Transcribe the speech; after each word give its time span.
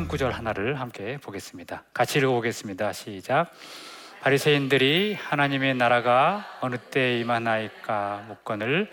성경 0.00 0.08
구절 0.08 0.32
하나를 0.32 0.80
함께 0.80 1.18
보겠습니다. 1.18 1.84
같이 1.92 2.20
읽어보겠습니다. 2.20 2.94
시작. 2.94 3.52
바리새인들이 4.22 5.12
하나님의 5.12 5.74
나라가 5.74 6.46
어느 6.62 6.76
때 6.78 7.18
임하나이까 7.18 8.24
묻건을 8.28 8.90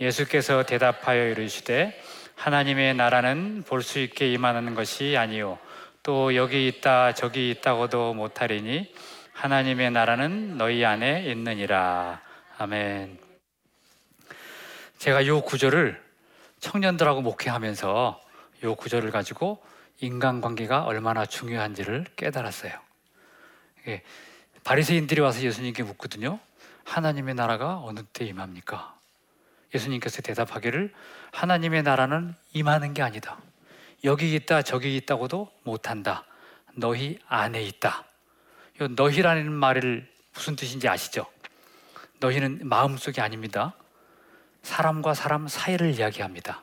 예수께서 0.00 0.62
대답하여 0.62 1.26
이르시되 1.30 2.00
하나님의 2.36 2.94
나라는 2.94 3.64
볼 3.66 3.82
수 3.82 3.98
있게 3.98 4.32
임하는 4.32 4.76
것이 4.76 5.16
아니요 5.16 5.58
또 6.04 6.36
여기 6.36 6.68
있다 6.68 7.14
저기 7.14 7.50
있다고도 7.50 8.14
못하리니 8.14 8.94
하나님의 9.32 9.90
나라는 9.90 10.56
너희 10.56 10.84
안에 10.84 11.24
있느니라. 11.32 12.20
아멘. 12.58 13.18
제가 14.98 15.22
이 15.22 15.30
구절을 15.30 16.00
청년들하고 16.60 17.22
목회하면서 17.22 18.20
이 18.62 18.66
구절을 18.66 19.10
가지고 19.10 19.73
인간관계가 20.04 20.84
얼마나 20.84 21.26
중요한지를 21.26 22.06
깨달았어요. 22.16 22.72
바리새인들이 24.62 25.20
와서 25.20 25.42
예수님께 25.42 25.82
묻거든요. 25.82 26.38
하나님의 26.84 27.34
나라가 27.34 27.80
어느 27.80 28.00
때 28.12 28.24
임합니까? 28.24 28.94
예수님께서 29.74 30.22
대답하기를 30.22 30.92
하나님의 31.32 31.82
나라는 31.82 32.34
임하는 32.52 32.94
게 32.94 33.02
아니다. 33.02 33.38
여기 34.04 34.34
있다 34.34 34.62
저기 34.62 34.96
있다고도 34.96 35.50
못한다. 35.64 36.24
너희 36.74 37.18
안에 37.26 37.62
있다. 37.62 38.04
이 38.80 38.88
너희라는 38.88 39.52
말을 39.52 40.10
무슨 40.32 40.56
뜻인지 40.56 40.88
아시죠? 40.88 41.26
너희는 42.20 42.60
마음속이 42.62 43.20
아닙니다. 43.20 43.74
사람과 44.62 45.14
사람 45.14 45.48
사이를 45.48 45.90
이야기합니다. 45.90 46.62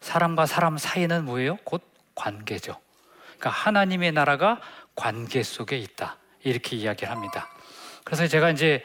사람과 0.00 0.46
사람 0.46 0.78
사이는 0.78 1.24
뭐예요? 1.24 1.56
곧 1.64 1.82
관계죠. 2.14 2.80
그러니까 3.38 3.50
하나님의 3.50 4.12
나라가 4.12 4.60
관계 4.94 5.42
속에 5.42 5.78
있다. 5.78 6.16
이렇게 6.42 6.76
이야기를 6.76 7.10
합니다. 7.10 7.48
그래서 8.04 8.26
제가 8.26 8.50
이제 8.50 8.84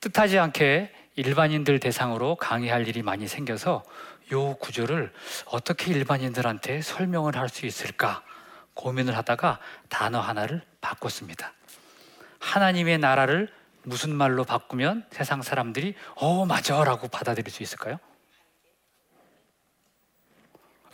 뜻하지 0.00 0.38
않게 0.38 0.92
일반인들 1.16 1.78
대상으로 1.78 2.36
강의할 2.36 2.88
일이 2.88 3.02
많이 3.02 3.28
생겨서 3.28 3.84
요 4.32 4.54
구조를 4.56 5.12
어떻게 5.46 5.92
일반인들한테 5.92 6.82
설명을 6.82 7.36
할 7.36 7.48
수 7.48 7.66
있을까 7.66 8.22
고민을 8.74 9.16
하다가 9.16 9.58
단어 9.90 10.20
하나를 10.20 10.62
바꿨습니다. 10.80 11.52
하나님의 12.40 12.98
나라를 12.98 13.52
무슨 13.82 14.14
말로 14.14 14.44
바꾸면 14.44 15.06
세상 15.10 15.42
사람들이 15.42 15.94
어 16.14 16.46
맞아라고 16.46 17.08
받아들일 17.08 17.50
수 17.50 17.62
있을까요? 17.62 17.98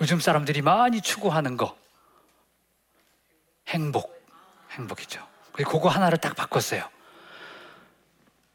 요즘 0.01 0.21
사람들이 0.21 0.63
많이 0.63 1.01
추구하는 1.01 1.57
거 1.57 1.77
행복 3.79 4.19
행복이죠. 4.73 5.25
그거 5.53 5.89
하나를 5.89 6.19
딱 6.19 6.35
바꿨어요. 6.35 6.83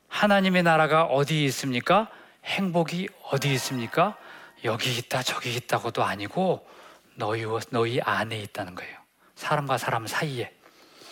하나님의 0.09 0.63
나라가 0.63 1.05
어디 1.05 1.45
있습니까? 1.45 2.09
행복이 2.43 3.07
어디 3.31 3.53
있습니까? 3.53 4.17
여기 4.65 4.97
있다 4.97 5.23
저기 5.23 5.55
있다고도 5.55 6.03
아니고 6.03 6.67
너희 7.15 7.45
너희 7.69 8.01
안에 8.01 8.37
있다는 8.39 8.75
거예요. 8.75 8.97
사람과 9.35 9.77
사람 9.77 10.07
사이에 10.07 10.53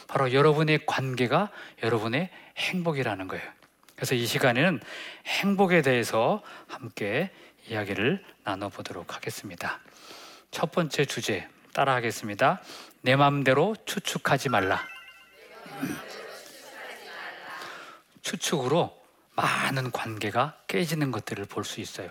바로 0.08 0.34
여러분의 0.34 0.86
관계가 0.86 1.50
여러분의 1.82 2.30
행복이라는 2.58 3.28
거예요. 3.30 3.50
그래서 3.96 4.16
이 4.16 4.26
시간에는 4.26 4.82
행복에 5.26 5.82
대해서 5.82 6.42
함께 6.68 7.32
이야기를 7.70 8.24
나눠보도록 8.44 9.16
하겠습니다. 9.16 9.80
첫 10.52 10.72
번째 10.72 11.06
주제 11.06 11.48
따라하겠습니다. 11.74 12.62
내 13.02 13.16
마음대로 13.16 13.76
추측하지 13.86 14.50
말라. 14.50 14.86
추측으로 18.22 18.96
많은 19.36 19.92
관계가 19.92 20.58
깨지는 20.68 21.12
것들을 21.12 21.46
볼 21.46 21.64
수 21.64 21.80
있어요. 21.82 22.10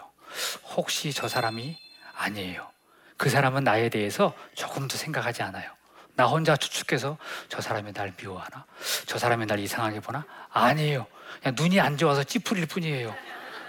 혹시 0.76 1.12
저 1.12 1.28
사람이 1.28 1.76
아니에요. 2.16 2.68
그 3.16 3.28
사람은 3.28 3.64
나에 3.64 3.88
대해서 3.88 4.34
조금도 4.54 4.96
생각하지 4.96 5.42
않아요. 5.42 5.70
나 6.14 6.26
혼자 6.26 6.56
추측해서 6.56 7.18
저 7.48 7.60
사람이 7.60 7.92
날 7.92 8.12
미워하나? 8.16 8.64
저 9.06 9.18
사람이 9.18 9.46
날 9.46 9.58
이상하게 9.58 10.00
보나? 10.00 10.24
아니에요. 10.50 11.06
그냥 11.40 11.54
눈이 11.56 11.80
안 11.80 11.96
좋아서 11.96 12.24
찌푸릴 12.24 12.66
뿐이에요. 12.66 13.14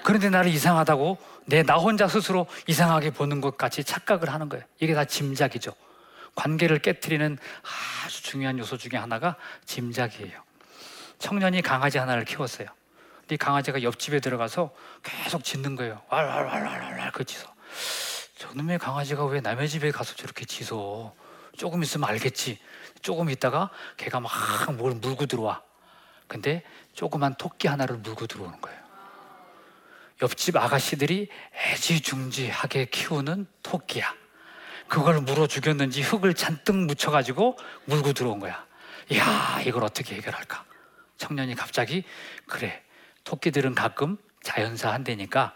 그런데 0.03 0.29
나를 0.29 0.51
이상하다고 0.51 1.17
내 1.45 1.63
나 1.63 1.75
혼자 1.75 2.07
스스로 2.07 2.47
이상하게 2.67 3.12
보는 3.12 3.41
것 3.41 3.57
같이 3.57 3.84
착각을 3.84 4.29
하는 4.29 4.50
거예요. 4.50 4.63
이게 4.79 4.94
다 4.94 5.06
짐작이죠. 5.06 5.73
관계를 6.35 6.79
깨뜨리는 6.79 7.38
아주 8.06 8.23
중요한 8.23 8.57
요소 8.57 8.78
중에 8.78 8.97
하나가 8.97 9.35
짐작이에요. 9.66 10.41
청년이 11.19 11.62
강아지 11.62 11.97
하나를 11.97 12.25
키웠어요. 12.25 12.67
근데 13.22 13.35
강아지가 13.38 13.84
옆집에 13.84 14.19
들어가서 14.19 14.72
계속 15.03 15.44
짖는 15.44 15.75
거예요. 15.75 16.01
왈왈왈왈왈 16.09 17.12
그 17.12 17.23
짖어. 17.25 17.47
저놈의 18.38 18.79
강아지가 18.79 19.25
왜 19.25 19.39
남의 19.41 19.69
집에 19.69 19.91
가서 19.91 20.16
저렇게 20.16 20.45
짖어? 20.45 21.13
조금 21.57 21.83
있으면 21.83 22.09
알겠지. 22.09 22.59
조금 23.01 23.29
있다가 23.29 23.69
걔가 23.97 24.19
막 24.19 24.31
뭘 24.78 24.95
물고 24.95 25.25
들어와. 25.25 25.62
근데 26.28 26.63
조그만 26.94 27.35
토끼 27.35 27.68
하나를 27.68 27.97
물고 27.97 28.25
들어오는 28.25 28.59
거예요. 28.62 28.81
옆집 30.21 30.55
아가씨들이 30.55 31.29
애지중지하게 31.55 32.85
키우는 32.85 33.47
토끼야. 33.63 34.13
그걸 34.87 35.21
물어 35.21 35.47
죽였는지 35.47 36.01
흙을 36.01 36.33
잔뜩 36.33 36.75
묻혀가지고 36.75 37.57
물고 37.85 38.13
들어온 38.13 38.39
거야. 38.39 38.65
이야, 39.09 39.61
이걸 39.65 39.83
어떻게 39.83 40.15
해결할까? 40.15 40.65
청년이 41.17 41.55
갑자기 41.55 42.03
그래 42.45 42.81
토끼들은 43.23 43.75
가끔 43.75 44.17
자연사 44.43 44.91
한대니까 44.91 45.55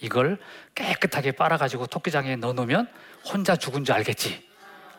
이걸 0.00 0.38
깨끗하게 0.74 1.32
빨아가지고 1.32 1.86
토끼장에 1.86 2.36
넣어놓으면 2.36 2.88
혼자 3.24 3.56
죽은 3.56 3.84
줄 3.84 3.94
알겠지. 3.94 4.46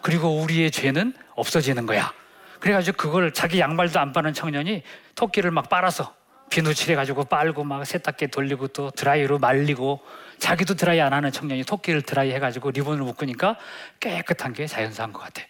그리고 0.01 0.41
우리의 0.41 0.72
죄는 0.72 1.13
없어지는 1.35 1.85
거야. 1.85 2.13
그래가지고 2.59 2.97
그걸 2.97 3.34
자기 3.34 3.59
양말도 3.59 3.99
안 3.99 4.11
빠는 4.11 4.34
청년이 4.34 4.84
토끼를 5.16 5.51
막 5.51 5.69
빨아서 5.69 6.16
비누칠해가지고 6.57 7.25
빨고 7.25 7.63
막 7.63 7.85
세탁기에 7.85 8.29
돌리고 8.29 8.69
또 8.69 8.90
드라이로 8.90 9.38
말리고 9.38 10.01
자기도 10.40 10.73
드라이 10.73 11.00
안 11.00 11.13
하는 11.13 11.31
청년이 11.31 11.63
토끼를 11.66 12.01
드라이 12.01 12.31
해가지고 12.31 12.72
리본을 12.72 13.03
묶으니까 13.03 13.57
깨끗한 14.00 14.53
게 14.53 14.66
자연사한 14.66 15.13
것 15.13 15.19
같아. 15.19 15.44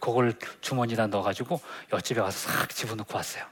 그걸 0.00 0.32
주머니에다 0.62 1.08
넣어가지고 1.08 1.60
옆집에 1.92 2.20
가서 2.22 2.50
싹 2.50 2.70
집어넣고 2.70 3.16
왔어요. 3.16 3.44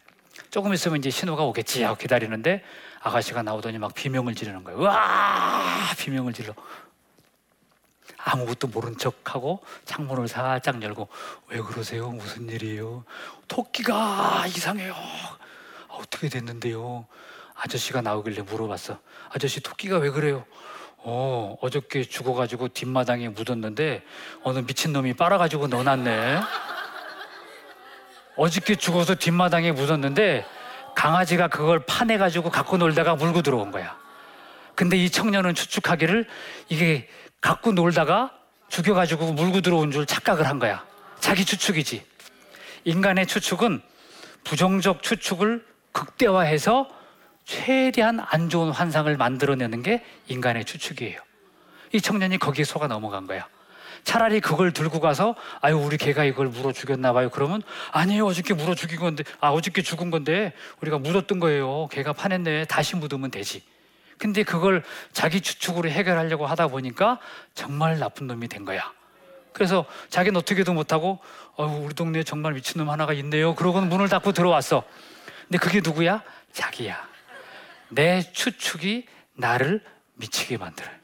조금 0.50 0.72
있으면 0.72 0.98
이제 0.98 1.10
신호가 1.10 1.44
오겠지 1.44 1.82
하고 1.82 1.96
기다리는데 1.96 2.62
아가씨가 3.00 3.42
나오더니 3.42 3.76
막 3.76 3.92
비명을 3.92 4.34
지르는 4.34 4.64
거예요. 4.64 4.80
와 4.80 5.62
비명을 5.98 6.32
질러. 6.32 6.54
아무것도 8.16 8.68
모른 8.68 8.96
척하고 8.96 9.62
창문을 9.84 10.28
살짝 10.28 10.82
열고 10.82 11.08
왜 11.48 11.60
그러세요? 11.60 12.08
무슨 12.08 12.48
일이에요? 12.48 13.04
토끼가 13.48 14.46
이상해요. 14.46 14.94
아, 15.94 15.98
어떻게 16.00 16.28
됐는데요? 16.28 17.06
아저씨가 17.54 18.00
나오길래 18.02 18.42
물어봤어. 18.42 18.98
아저씨 19.30 19.60
토끼가 19.60 19.98
왜 19.98 20.10
그래요? 20.10 20.44
어, 20.98 21.56
어저께 21.60 22.04
죽어가지고 22.04 22.68
뒷마당에 22.68 23.28
묻었는데 23.28 24.02
어느 24.42 24.60
미친놈이 24.60 25.14
빨아가지고 25.14 25.68
넣어놨네. 25.68 26.40
어저께 28.36 28.74
죽어서 28.74 29.14
뒷마당에 29.14 29.72
묻었는데 29.72 30.44
강아지가 30.96 31.48
그걸 31.48 31.84
파내가지고 31.86 32.50
갖고 32.50 32.76
놀다가 32.76 33.14
물고 33.14 33.42
들어온 33.42 33.70
거야. 33.70 33.96
근데 34.74 34.96
이 34.96 35.08
청년은 35.10 35.54
추측하기를 35.54 36.26
이게 36.68 37.08
갖고 37.40 37.72
놀다가 37.72 38.32
죽여가지고 38.68 39.34
물고 39.34 39.60
들어온 39.60 39.92
줄 39.92 40.06
착각을 40.06 40.48
한 40.48 40.58
거야. 40.58 40.84
자기 41.20 41.44
추측이지. 41.44 42.04
인간의 42.84 43.26
추측은 43.26 43.82
부정적 44.42 45.02
추측을 45.02 45.73
극대화해서 45.94 46.88
최대한 47.44 48.20
안 48.20 48.50
좋은 48.50 48.70
환상을 48.70 49.16
만들어내는 49.16 49.82
게 49.82 50.04
인간의 50.28 50.64
추측이에요. 50.66 51.20
이 51.92 52.00
청년이 52.00 52.38
거기에 52.38 52.64
속아 52.64 52.88
넘어간 52.88 53.26
거야. 53.26 53.46
차라리 54.02 54.40
그걸 54.40 54.72
들고 54.72 55.00
가서 55.00 55.34
아유 55.62 55.76
우리 55.78 55.96
개가 55.96 56.24
이걸 56.24 56.48
물어 56.48 56.72
죽였나 56.72 57.12
봐요. 57.14 57.30
그러면 57.30 57.62
아니에요 57.92 58.26
어저께 58.26 58.52
물어 58.52 58.74
죽인 58.74 58.98
건데 58.98 59.24
아 59.40 59.50
어저께 59.50 59.80
죽은 59.80 60.10
건데 60.10 60.52
우리가 60.82 60.98
묻었던 60.98 61.40
거예요. 61.40 61.88
개가 61.90 62.12
파냈네. 62.12 62.66
다시 62.66 62.96
묻으면 62.96 63.30
되지. 63.30 63.62
근데 64.18 64.42
그걸 64.42 64.82
자기 65.12 65.40
추측으로 65.40 65.88
해결하려고 65.88 66.46
하다 66.46 66.68
보니까 66.68 67.18
정말 67.54 67.98
나쁜 67.98 68.26
놈이 68.26 68.48
된 68.48 68.64
거야. 68.64 68.92
그래서 69.52 69.86
자기는 70.10 70.38
어떻게도 70.38 70.72
못하고 70.72 71.20
어, 71.56 71.64
우리 71.64 71.94
동네에 71.94 72.24
정말 72.24 72.54
미친놈 72.54 72.90
하나가 72.90 73.12
있네요. 73.14 73.54
그러고는 73.54 73.88
문을 73.88 74.08
닫고 74.08 74.32
들어왔어. 74.32 74.82
근데 75.48 75.58
그게 75.58 75.80
누구야? 75.82 76.22
자기야. 76.52 77.08
내 77.90 78.20
추측이 78.32 79.06
나를 79.34 79.82
미치게 80.14 80.56
만들어요. 80.56 80.94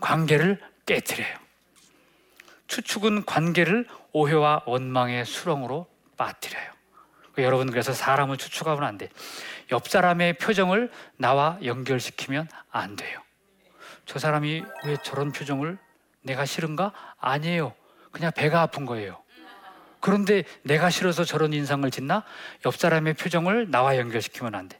관계를 0.00 0.60
깨뜨려요. 0.86 1.36
추측은 2.66 3.24
관계를 3.24 3.86
오해와 4.12 4.62
원망의 4.66 5.24
수렁으로 5.24 5.88
빠뜨려요. 6.16 6.70
여러분 7.38 7.70
그래서 7.70 7.92
사람을 7.92 8.36
추측하면 8.36 8.84
안 8.84 8.98
돼. 8.98 9.08
옆 9.72 9.88
사람의 9.88 10.34
표정을 10.34 10.90
나와 11.16 11.58
연결시키면 11.64 12.48
안 12.70 12.96
돼요. 12.96 13.20
저 14.04 14.18
사람이 14.18 14.62
왜 14.84 14.96
저런 15.02 15.32
표정을 15.32 15.78
내가 16.22 16.44
싫은가? 16.44 16.92
아니에요. 17.18 17.74
그냥 18.12 18.32
배가 18.34 18.60
아픈 18.62 18.84
거예요. 18.84 19.22
그런데 20.00 20.44
내가 20.62 20.90
싫어서 20.90 21.24
저런 21.24 21.52
인상을 21.52 21.88
짓나? 21.90 22.24
옆 22.66 22.76
사람의 22.76 23.14
표정을 23.14 23.70
나와 23.70 23.96
연결시키면 23.96 24.54
안 24.54 24.68
돼. 24.68 24.78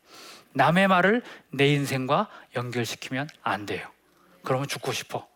남의 0.52 0.88
말을 0.88 1.22
내 1.50 1.68
인생과 1.68 2.28
연결시키면 2.56 3.28
안 3.42 3.66
돼요. 3.66 3.88
그러면 4.42 4.66
죽고 4.66 4.92
싶어. 4.92 5.28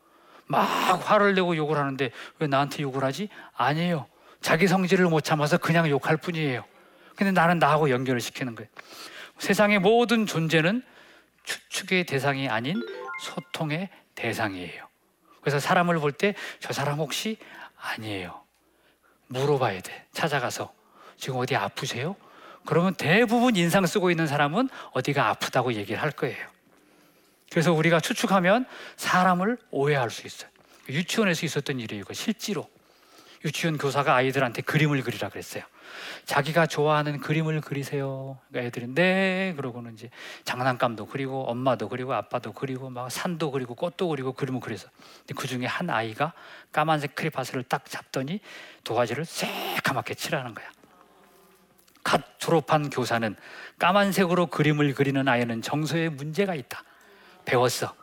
막 0.47 0.63
화를 0.65 1.35
내고 1.35 1.57
욕을 1.57 1.77
하는데 1.79 2.11
왜 2.39 2.47
나한테 2.47 2.83
욕을 2.83 3.05
하지? 3.05 3.29
아니에요. 3.55 4.07
자기 4.41 4.67
성질을 4.67 5.07
못 5.07 5.23
참아서 5.23 5.59
그냥 5.59 5.89
욕할 5.89 6.17
뿐이에요. 6.17 6.65
근데 7.17 7.31
나는 7.33 7.59
나하고 7.59 7.91
연결을 7.91 8.21
시키는 8.21 8.55
거예요. 8.55 8.69
세상의 9.39 9.79
모든 9.79 10.27
존재는 10.27 10.83
추측의 11.45 12.05
대상이 12.07 12.49
아닌 12.49 12.83
소통의 13.21 13.89
대상이에요. 14.15 14.87
그래서 15.41 15.59
사람을 15.61 15.99
볼 15.99 16.13
때 16.13 16.35
저 16.61 16.73
사람 16.73 16.99
혹시 16.99 17.37
아니에요. 17.81 18.44
물어봐야 19.35 19.81
돼. 19.81 20.07
찾아가서 20.13 20.73
지금 21.17 21.39
어디 21.39 21.57
아프세요? 21.57 22.17
그러면 22.65 22.95
대부분 22.95 23.57
인상 23.57 23.85
쓰고 23.87 24.11
있는 24.11 24.27
사람은 24.27 24.69
어디가 24.93 25.29
아프다고 25.29 25.75
얘기를 25.75 26.01
할 26.01 26.11
거예요. 26.13 26.47
그래서 27.51 27.73
우리가 27.73 28.01
추측하면 28.01 28.67
사람을 28.97 29.59
오해할 29.71 30.11
수 30.11 30.27
있어요. 30.27 30.51
유치원에서 30.89 31.47
있었던 31.47 31.79
일이에요. 31.81 32.05
실제로. 32.13 32.69
유치원 33.45 33.77
교사가 33.77 34.15
아이들한테 34.15 34.63
그림을 34.63 35.03
그리라 35.03 35.29
그랬어요. 35.29 35.65
자기가 36.25 36.67
좋아하는 36.67 37.21
그림을 37.21 37.61
그리세요. 37.61 38.39
그러니까 38.49 38.69
애들이 38.69 38.95
네 38.95 39.55
그러고는 39.57 39.95
이제 39.95 40.11
장난감도 40.45 41.07
그리고 41.07 41.45
엄마도 41.49 41.89
그리고 41.89 42.15
아빠도 42.15 42.53
그리고 42.53 42.91
막 42.91 43.11
산도 43.11 43.51
그리고 43.51 43.75
꽃도 43.75 44.09
그리고 44.09 44.33
그림을 44.33 44.61
그려서 44.61 44.89
그 45.37 45.47
중에 45.47 45.67
한 45.67 45.91
아이가 45.91 46.33
까만색 46.73 47.15
크레파스를 47.15 47.65
딱 47.65 47.85
잡더니 47.87 48.41
도화지를 48.85 49.25
새까맣게 49.25 50.15
칠하는 50.15 50.55
거야. 50.55 50.69
갓 52.03 52.39
졸업한 52.39 52.91
교사는 52.91 53.35
까만색으로 53.79 54.47
그림을 54.47 54.95
그리는 54.95 55.27
아이는 55.27 55.63
정서에 55.63 56.11
문제가 56.11 56.55
있다. 56.55 56.85
배웠어. 57.45 57.95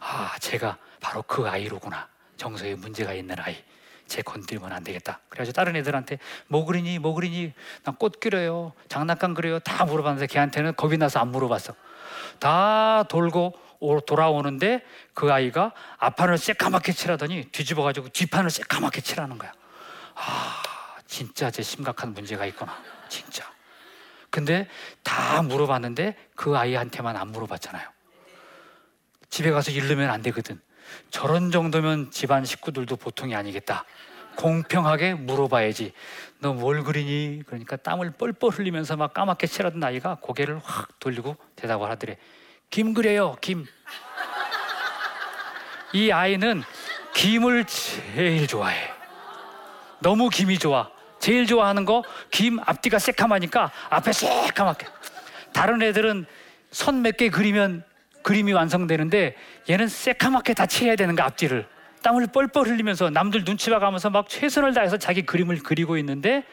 아, 0.00 0.36
제가 0.38 0.78
바로 1.00 1.22
그 1.22 1.48
아이로구나. 1.48 2.08
정서에 2.36 2.76
문제가 2.76 3.12
있는 3.12 3.36
아이. 3.38 3.56
제 4.08 4.22
건드리면 4.22 4.72
안 4.72 4.82
되겠다. 4.82 5.20
그래가지고 5.28 5.52
다른 5.52 5.76
애들한테 5.76 6.18
뭐 6.48 6.64
그리니 6.64 6.98
뭐 6.98 7.14
그리니 7.14 7.52
난 7.84 7.94
꽃 7.98 8.20
그려요 8.20 8.72
장난감 8.88 9.34
그려요 9.34 9.58
다 9.60 9.84
물어봤는데 9.84 10.26
걔한테는 10.26 10.74
겁이 10.76 10.96
나서 10.96 11.20
안 11.20 11.28
물어봤어. 11.28 11.74
다 12.40 13.04
돌고 13.04 13.54
돌아오는데 14.06 14.82
그 15.14 15.32
아이가 15.32 15.72
앞판을 15.98 16.38
새까맣게 16.38 16.92
칠하더니 16.92 17.44
뒤집어가지고 17.52 18.08
뒷판을 18.08 18.50
새까맣게 18.50 19.00
칠하는 19.00 19.38
거야. 19.38 19.52
아 20.14 20.62
진짜 21.06 21.50
제 21.50 21.62
심각한 21.62 22.14
문제가 22.14 22.46
있구나 22.46 22.76
진짜. 23.08 23.44
근데 24.30 24.68
다 25.02 25.42
물어봤는데 25.42 26.16
그 26.34 26.56
아이한테만 26.56 27.16
안 27.16 27.28
물어봤잖아요. 27.28 27.88
집에 29.30 29.50
가서 29.50 29.70
잃으면 29.70 30.10
안 30.10 30.22
되거든. 30.22 30.60
저런 31.10 31.50
정도면 31.50 32.10
집안 32.10 32.44
식구들도 32.44 32.96
보통이 32.96 33.34
아니겠다. 33.34 33.84
공평하게 34.36 35.14
물어봐야지. 35.14 35.92
너 36.40 36.52
뭘 36.54 36.84
그리니? 36.84 37.42
그러니까 37.46 37.76
땀을 37.76 38.12
뻘뻘 38.12 38.50
흘리면서 38.50 38.96
막 38.96 39.12
까맣게 39.12 39.46
칠하던 39.48 39.82
아이가 39.82 40.18
고개를 40.20 40.60
확 40.62 40.98
돌리고 41.00 41.36
대답을 41.56 41.90
하더래. 41.90 42.16
김 42.70 42.94
그래요, 42.94 43.36
김. 43.40 43.66
이 45.92 46.10
아이는 46.12 46.62
김을 47.14 47.64
제일 47.64 48.46
좋아해. 48.46 48.92
너무 50.00 50.28
김이 50.28 50.58
좋아. 50.58 50.90
제일 51.18 51.46
좋아하는 51.46 51.84
거 51.84 52.02
김 52.30 52.60
앞뒤가 52.60 52.98
새카마니까 53.00 53.72
앞에 53.90 54.12
새카맣게. 54.12 54.86
다른 55.52 55.82
애들은 55.82 56.26
선 56.70 56.96
몇 57.02 57.16
개 57.16 57.30
그리면 57.30 57.82
그림이 58.22 58.52
완성되는데 58.52 59.36
얘는 59.68 59.88
새카맣게 59.88 60.54
다 60.54 60.66
칠해야 60.66 60.96
되는 60.96 61.14
거 61.16 61.22
앞뒤를 61.22 61.66
땀을 62.02 62.28
뻘뻘 62.28 62.66
흘리면서 62.66 63.10
남들 63.10 63.44
눈치 63.44 63.70
봐가면서 63.70 64.10
막 64.10 64.28
최선을 64.28 64.74
다해서 64.74 64.96
자기 64.96 65.22
그림을 65.22 65.60
그리고 65.62 65.96
있는데 65.98 66.44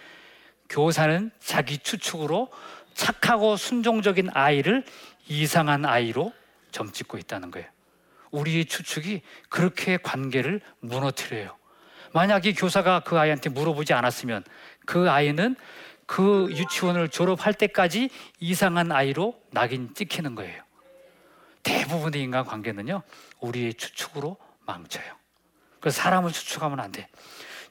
교사는 0.70 1.32
자기 1.40 1.78
추측으로 1.78 2.50
착하고 2.94 3.56
순종적인 3.58 4.30
아이를 4.34 4.84
이상한 5.28 5.86
아이로 5.86 6.34
점찍고 6.72 7.18
있다는 7.18 7.52
거예요. 7.52 7.68
우리의 8.32 8.66
추측이 8.66 9.22
그렇게 9.50 9.98
관계를 9.98 10.62
무너뜨려요. 10.80 11.56
만약 12.14 12.46
이 12.46 12.54
교사가 12.54 13.02
그 13.02 13.20
아이한테 13.20 13.50
물어보지 13.50 13.94
않았으면 13.94 14.44
그 14.86 15.10
아이는 15.10 15.56
그 16.06 16.48
유치원을 16.52 17.10
졸업할 17.10 17.54
때까지 17.54 18.10
이상한 18.40 18.92
아이로 18.92 19.40
낙인 19.52 19.94
찍히는 19.94 20.36
거예요. 20.36 20.65
대부분의 21.66 22.22
인간 22.22 22.46
관계는요, 22.46 23.02
우리의 23.42 23.74
추측으로 23.74 24.38
망쳐요. 24.62 25.14
그래서 25.82 26.02
사람을 26.02 26.32
추측하면 26.32 26.80
안 26.80 26.92
돼. 26.92 27.10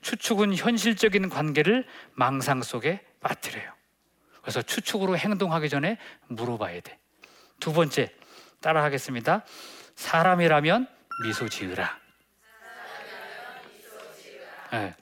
추측은 0.03 0.55
현실적인 0.55 1.31
관계를 1.31 1.87
망상 2.13 2.63
속에 2.63 3.01
빠뜨려요. 3.21 3.73
그래서 4.43 4.61
추측으로 4.61 5.17
행동하기 5.17 5.71
전에 5.71 5.99
물어봐야 6.27 6.81
돼. 6.81 6.99
두 7.61 7.73
번째, 7.73 8.15
따라 8.61 8.83
하겠습니다. 8.83 9.45
사람이라면 9.95 10.89
미소 11.25 11.49
지으라. 11.49 11.99
네. 14.73 14.95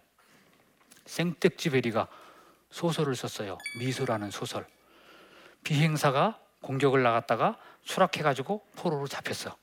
생텍쥐베리가 1.06 2.08
소설을 2.70 3.16
썼어요. 3.16 3.58
미소라는 3.78 4.30
소설. 4.30 4.66
비행사가 5.64 6.38
공격을 6.60 7.02
나갔다가 7.02 7.58
추락해가지고 7.84 8.62
포로로 8.76 9.06
잡혔어. 9.06 9.56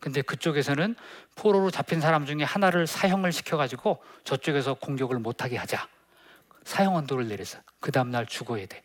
근데 0.00 0.20
그쪽에서는 0.20 0.96
포로로 1.36 1.70
잡힌 1.70 2.00
사람 2.00 2.26
중에 2.26 2.42
하나를 2.42 2.86
사형을 2.86 3.30
시켜가지고 3.30 4.02
저쪽에서 4.24 4.74
공격을 4.74 5.18
못하게 5.20 5.56
하자. 5.56 5.88
사형 6.64 6.96
언도를 6.96 7.28
내렸어. 7.28 7.60
그 7.80 7.92
다음날 7.92 8.26
죽어야 8.26 8.66
돼. 8.66 8.82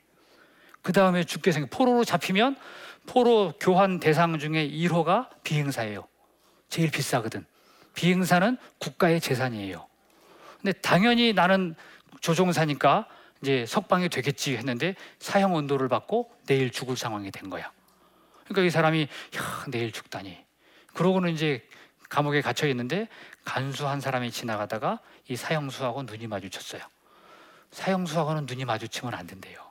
그 0.83 0.93
다음에 0.93 1.23
죽게 1.23 1.51
생겨. 1.51 1.67
포로로 1.75 2.03
잡히면 2.03 2.55
포로 3.07 3.53
교환 3.59 3.99
대상 3.99 4.37
중에 4.37 4.69
1호가 4.69 5.29
비행사예요. 5.43 6.07
제일 6.69 6.91
비싸거든. 6.91 7.45
비행사는 7.95 8.57
국가의 8.77 9.19
재산이에요. 9.19 9.87
근데 10.61 10.71
당연히 10.81 11.33
나는 11.33 11.75
조종사니까 12.21 13.07
이제 13.41 13.65
석방이 13.65 14.09
되겠지 14.09 14.55
했는데 14.57 14.95
사형 15.19 15.55
언도를 15.55 15.87
받고 15.87 16.31
내일 16.45 16.71
죽을 16.71 16.95
상황이 16.95 17.31
된 17.31 17.49
거야. 17.49 17.71
그러니까 18.47 18.61
이 18.63 18.69
사람이 18.69 19.01
야, 19.01 19.65
내일 19.69 19.91
죽다니. 19.91 20.37
그러고는 20.93 21.33
이제 21.33 21.67
감옥에 22.09 22.41
갇혀 22.41 22.67
있는데 22.67 23.07
간수 23.43 23.87
한 23.87 23.99
사람이 24.01 24.31
지나가다가 24.31 24.99
이 25.27 25.35
사형수하고 25.35 26.03
눈이 26.03 26.27
마주쳤어요. 26.27 26.81
사형수하고는 27.71 28.45
눈이 28.45 28.65
마주치면 28.65 29.13
안 29.13 29.27
된대요. 29.27 29.67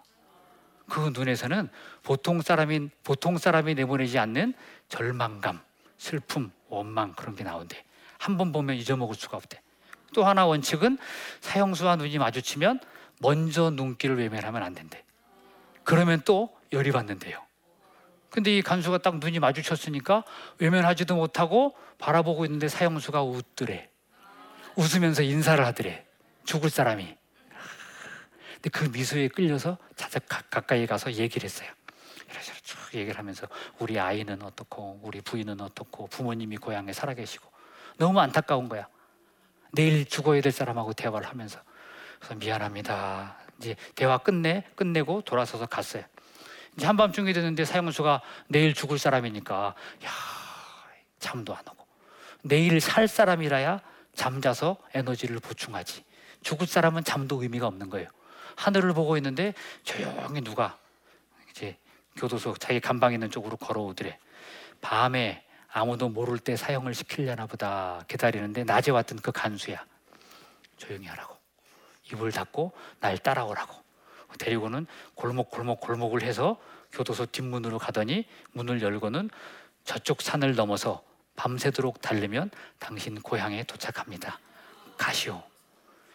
그 0.89 1.11
눈에서는 1.13 1.69
보통 2.03 2.43
사람이 2.43 2.91
보통 3.03 3.39
사람이 3.39 3.75
내보내지 3.75 4.19
않는 4.19 4.55
절망감, 4.89 5.61
슬픔, 5.99 6.53
원망 6.69 7.15
그런 7.15 7.35
게 7.35 7.43
나온대. 7.45 7.85
한 8.19 8.37
번 8.37 8.53
보면 8.53 8.77
잊어먹을 8.77 9.15
수가 9.15 9.37
없대. 9.37 9.61
또 10.15 10.25
하나 10.25 10.47
원칙은 10.47 10.99
사형수와 11.41 11.97
눈이 11.97 12.19
마주치면 12.19 12.81
먼저 13.21 13.71
눈길을 13.71 14.17
외면하면 14.19 14.63
안 14.63 14.75
된대. 14.75 15.03
그러면 15.85 16.23
또 16.25 16.57
열이 16.73 16.93
받는데요. 16.93 17.46
근데 18.31 18.59
이 18.59 18.63
간수가 18.63 18.99
딱 18.99 19.19
눈이 19.19 19.39
마주쳤으니까 19.39 20.25
외면하지도 20.59 21.17
못하고 21.17 21.75
바라보고 21.99 22.45
있는데 22.45 22.69
사형수가 22.69 23.23
웃더래. 23.23 23.91
웃으면서 24.77 25.23
인사를 25.23 25.65
하더래. 25.65 26.05
죽을 26.45 26.71
사람이. 26.71 27.17
근데 28.55 28.71
그 28.71 28.85
미소에 28.85 29.29
끌려서 29.29 29.79
자작 29.97 30.27
가까이 30.51 30.87
가서 30.87 31.13
얘기를 31.13 31.45
했어요. 31.45 31.71
이래서 32.31 32.53
쭉 32.63 32.77
얘기를 32.95 33.19
하면서 33.19 33.47
우리 33.79 33.99
아이는 33.99 34.43
어떻고 34.43 35.01
우리 35.03 35.21
부인은 35.21 35.61
어떻고 35.61 36.07
부모님이 36.09 36.57
고향에 36.57 36.93
살아계시고 36.93 37.51
너무 37.99 38.21
안타까운 38.21 38.69
거야. 38.69 38.89
내일 39.73 40.05
죽어야 40.07 40.41
될 40.41 40.53
사람하고 40.53 40.93
대화를 40.93 41.29
하면서 41.29 41.61
그래서 42.19 42.35
미안합니다. 42.35 43.39
이제 43.59 43.77
대화 43.95 44.19
끝내 44.19 44.65
끝내고 44.75 45.23
돌아서서 45.23 45.67
갔어요. 45.67 46.05
한밤중이 46.81 47.33
됐는데 47.33 47.65
사형수가 47.65 48.21
내일 48.49 48.75
죽을 48.75 48.99
사람이니까 48.99 49.75
야 50.05 50.11
잠도 51.19 51.55
안 51.55 51.63
오고 51.69 51.87
내일 52.43 52.81
살 52.81 53.09
사람이라야 53.09 53.81
잠자서 54.15 54.77
에너지를 54.95 55.41
보충하지. 55.41 56.05
죽을 56.43 56.67
사람은 56.67 57.05
잠도 57.05 57.43
의미가 57.43 57.67
없는 57.67 57.91
거예요. 57.91 58.09
하늘을 58.57 58.95
보고 58.95 59.17
있는데 59.17 59.55
조용히 59.85 60.41
누가 60.41 60.79
이제 61.51 61.77
교도소 62.17 62.55
자기 62.55 62.81
감방 62.81 63.13
있는 63.13 63.31
쪽으로 63.31 63.57
걸어오더래. 63.57 64.19
밤에 64.81 65.45
아무도 65.69 66.09
모를 66.09 66.39
때 66.39 66.57
사형을 66.57 66.95
시키려나 66.95 67.47
보다 67.47 68.03
기다리는데 68.09 68.65
낮에 68.65 68.91
왔던 68.91 69.19
그 69.21 69.33
간수야. 69.33 69.85
조용히 70.77 71.07
하라고. 71.07 71.37
입을 72.13 72.33
닫고 72.33 72.73
날 73.01 73.19
따라오라고. 73.19 73.86
데리고는 74.39 74.87
골목 75.15 75.51
골목 75.51 75.81
골목을 75.81 76.23
해서 76.23 76.59
교도소 76.93 77.27
뒷문으로 77.27 77.79
가더니 77.79 78.27
문을 78.53 78.83
열고는 78.83 79.31
저쪽 79.85 80.23
산을 80.23 80.55
넘어서 80.55 81.03
밤새도록 81.37 82.01
달리면 82.01 82.51
당신 82.79 83.21
고향에 83.21 83.65
도착합니다. 83.65 84.39
가시오. 84.97 85.43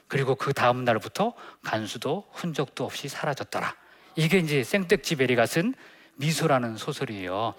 그리고 0.07 0.35
그 0.35 0.51
다음 0.53 0.83
날부터 0.83 1.33
간수도 1.63 2.27
흔적도 2.33 2.85
없이 2.85 3.07
사라졌더라. 3.07 3.75
이게 4.15 4.39
이제 4.39 4.63
생텍쥐베리가 4.63 5.45
쓴 5.45 5.73
미소라는 6.15 6.77
소설이에요. 6.77 7.55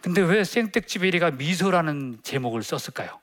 근데 0.00 0.22
왜 0.22 0.44
생텍쥐베리가 0.44 1.32
미소라는 1.32 2.20
제목을 2.22 2.62
썼을까요? 2.62 3.20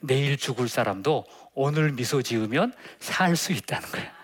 내일 0.00 0.36
죽을 0.36 0.68
사람도 0.68 1.24
오늘 1.54 1.92
미소 1.92 2.22
지으면 2.22 2.74
살 2.98 3.36
수 3.36 3.52
있다는 3.52 3.88
거예요. 3.90 4.21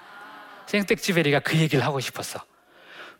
생텍쥐베리가 0.69 1.41
그 1.41 1.57
얘기를 1.57 1.85
하고 1.85 1.99
싶었어. 1.99 2.41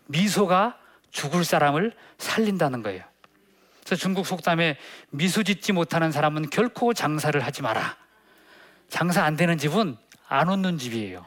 미소가 0.07 0.79
죽을 1.11 1.45
사람을 1.45 1.95
살린다는 2.19 2.83
거예요. 2.83 3.03
그래서 3.85 3.97
중국 3.97 4.27
속담에 4.27 4.77
미소 5.11 5.43
짓지 5.43 5.73
못하는 5.73 6.13
사람은 6.13 6.51
결코 6.51 6.93
장사를 6.93 7.39
하지 7.41 7.63
마라. 7.63 7.97
장사 8.89 9.25
안 9.25 9.37
되는 9.37 9.57
집은 9.57 9.97
안 10.29 10.49
웃는 10.51 10.79
집이에요. 10.79 11.27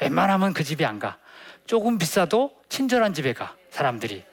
웬만하면 0.00 0.52
그 0.52 0.64
집이 0.64 0.84
안 0.84 0.98
가. 0.98 1.18
조금 1.66 1.96
비싸도 1.96 2.54
친절한 2.68 3.14
집에 3.14 3.32
가. 3.32 3.56
사람들이. 3.70 4.24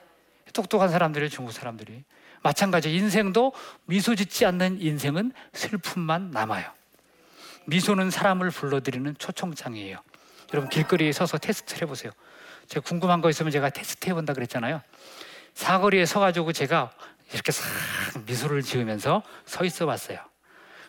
똑똑한 0.53 0.89
사람들이 0.89 1.29
중국 1.29 1.53
사람들이. 1.53 2.03
마찬가지 2.41 2.93
인생도 2.93 3.53
미소 3.85 4.15
짓지 4.15 4.45
않는 4.45 4.81
인생은 4.81 5.31
슬픔만 5.53 6.31
남아요. 6.31 6.69
미소는 7.67 8.09
사람을 8.09 8.49
불러들이는 8.49 9.15
초청장이에요. 9.17 10.01
여러분 10.53 10.69
길거리에 10.69 11.11
서서 11.11 11.37
테스트를 11.37 11.83
해보세요. 11.83 12.11
제가 12.67 12.83
궁금한 12.85 13.21
거 13.21 13.29
있으면 13.29 13.51
제가 13.51 13.69
테스트 13.69 14.09
해본다 14.09 14.33
그랬잖아요. 14.33 14.81
사거리에 15.53 16.05
서가지고 16.05 16.53
제가 16.53 16.91
이렇게 17.33 17.51
싹 17.51 17.65
미소를 18.25 18.63
지으면서 18.63 19.23
서 19.45 19.65
있어 19.65 19.85
봤어요. 19.85 20.19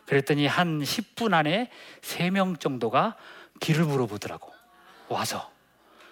그랬더니 0.06 0.46
한 0.46 0.80
10분 0.80 1.34
안에 1.34 1.70
3명 2.00 2.58
정도가 2.58 3.16
길을 3.60 3.84
물어보더라고. 3.84 4.52
와서. 5.08 5.50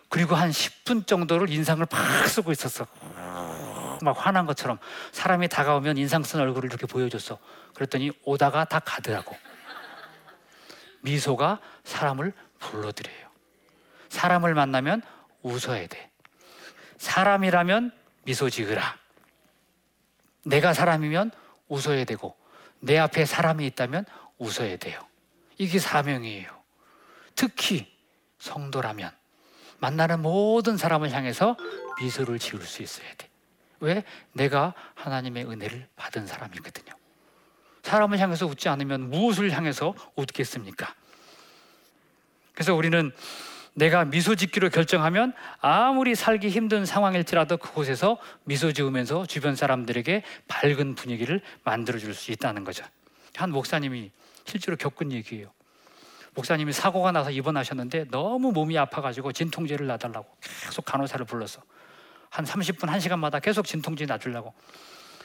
그리고 0.08 0.34
한 0.34 0.50
10분 0.50 1.06
정도를 1.06 1.50
인상을 1.50 1.84
팍 1.86 2.26
쓰고 2.28 2.52
있었어. 2.52 2.86
막 4.00 4.26
화난 4.26 4.46
것처럼 4.46 4.78
사람이 5.12 5.48
다가오면 5.48 5.98
인상 5.98 6.22
쓴 6.22 6.40
얼굴을 6.40 6.70
이렇게 6.70 6.86
보여줬어. 6.86 7.38
그랬더니 7.74 8.12
오다가 8.24 8.64
다 8.64 8.78
가더라고. 8.78 9.36
미소가 11.00 11.60
사람을 11.84 12.32
불러들여요. 12.58 13.27
사람을 14.08 14.54
만나면 14.54 15.02
웃어야 15.42 15.86
돼. 15.86 16.10
사람이라면 16.98 17.92
미소 18.24 18.50
지으라. 18.50 18.96
내가 20.44 20.72
사람이면 20.72 21.30
웃어야 21.68 22.04
되고 22.04 22.36
내 22.80 22.98
앞에 22.98 23.24
사람이 23.24 23.66
있다면 23.66 24.04
웃어야 24.38 24.76
돼요. 24.76 25.06
이게 25.58 25.78
사명이에요. 25.78 26.50
특히 27.34 27.92
성도라면 28.38 29.10
만나는 29.78 30.22
모든 30.22 30.76
사람을 30.76 31.12
향해서 31.12 31.56
미소를 32.00 32.38
지을 32.38 32.62
수 32.62 32.82
있어야 32.82 33.08
돼. 33.16 33.28
왜? 33.80 34.04
내가 34.32 34.74
하나님의 34.94 35.46
은혜를 35.46 35.88
받은 35.96 36.26
사람이거든요. 36.26 36.92
사람을 37.82 38.18
향해서 38.18 38.46
웃지 38.46 38.68
않으면 38.68 39.08
무엇을 39.08 39.52
향해서 39.52 39.94
웃겠습니까? 40.16 40.94
그래서 42.52 42.74
우리는 42.74 43.12
내가 43.78 44.04
미소 44.04 44.34
짓기로 44.34 44.70
결정하면 44.70 45.32
아무리 45.60 46.16
살기 46.16 46.48
힘든 46.48 46.84
상황일지라도 46.84 47.58
그곳에서 47.58 48.18
미소 48.42 48.72
지으면서 48.72 49.24
주변 49.24 49.54
사람들에게 49.54 50.24
밝은 50.48 50.96
분위기를 50.96 51.40
만들어 51.62 51.98
줄 51.98 52.12
수 52.12 52.32
있다는 52.32 52.64
거죠. 52.64 52.84
한 53.36 53.52
목사님이 53.52 54.10
실제로 54.44 54.76
겪은 54.76 55.12
얘기예요. 55.12 55.52
목사님이 56.34 56.72
사고가 56.72 57.12
나서 57.12 57.30
입원하셨는데 57.30 58.06
너무 58.10 58.50
몸이 58.50 58.76
아파가지고 58.76 59.32
진통제를 59.32 59.86
놔달라고 59.86 60.26
계속 60.40 60.84
간호사를 60.84 61.24
불러서 61.26 61.62
한 62.30 62.44
30분, 62.44 62.88
1시간마다 62.88 63.40
계속 63.40 63.64
진통제 63.64 64.06
놔주려고. 64.06 64.54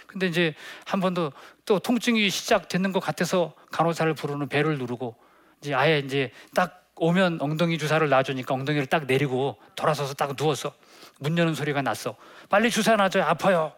근데 0.05 0.27
이제 0.27 0.53
한 0.85 0.99
번도 0.99 1.33
또 1.65 1.79
통증이 1.79 2.29
시작되는 2.29 2.91
것 2.91 2.99
같아서 2.99 3.55
간호사를 3.71 4.13
부르는 4.13 4.47
배를 4.47 4.77
누르고 4.77 5.15
이제 5.59 5.73
아예 5.73 5.97
이제 5.97 6.31
딱 6.53 6.82
오면 6.95 7.39
엉덩이 7.41 7.77
주사를 7.77 8.07
놔주니까 8.07 8.53
엉덩이를 8.53 8.85
딱 8.85 9.05
내리고 9.05 9.57
돌아서서 9.75 10.13
딱 10.13 10.33
누웠어. 10.37 10.73
문 11.19 11.37
여는 11.37 11.55
소리가 11.55 11.81
났어. 11.81 12.15
빨리 12.49 12.69
주사 12.69 12.95
놔줘요. 12.95 13.23
아파요. 13.23 13.73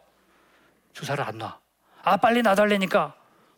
주사를 0.93 1.23
안 1.23 1.37
놔. 1.37 1.59
아, 2.03 2.17
빨리 2.17 2.41
놔달래니까 2.41 3.15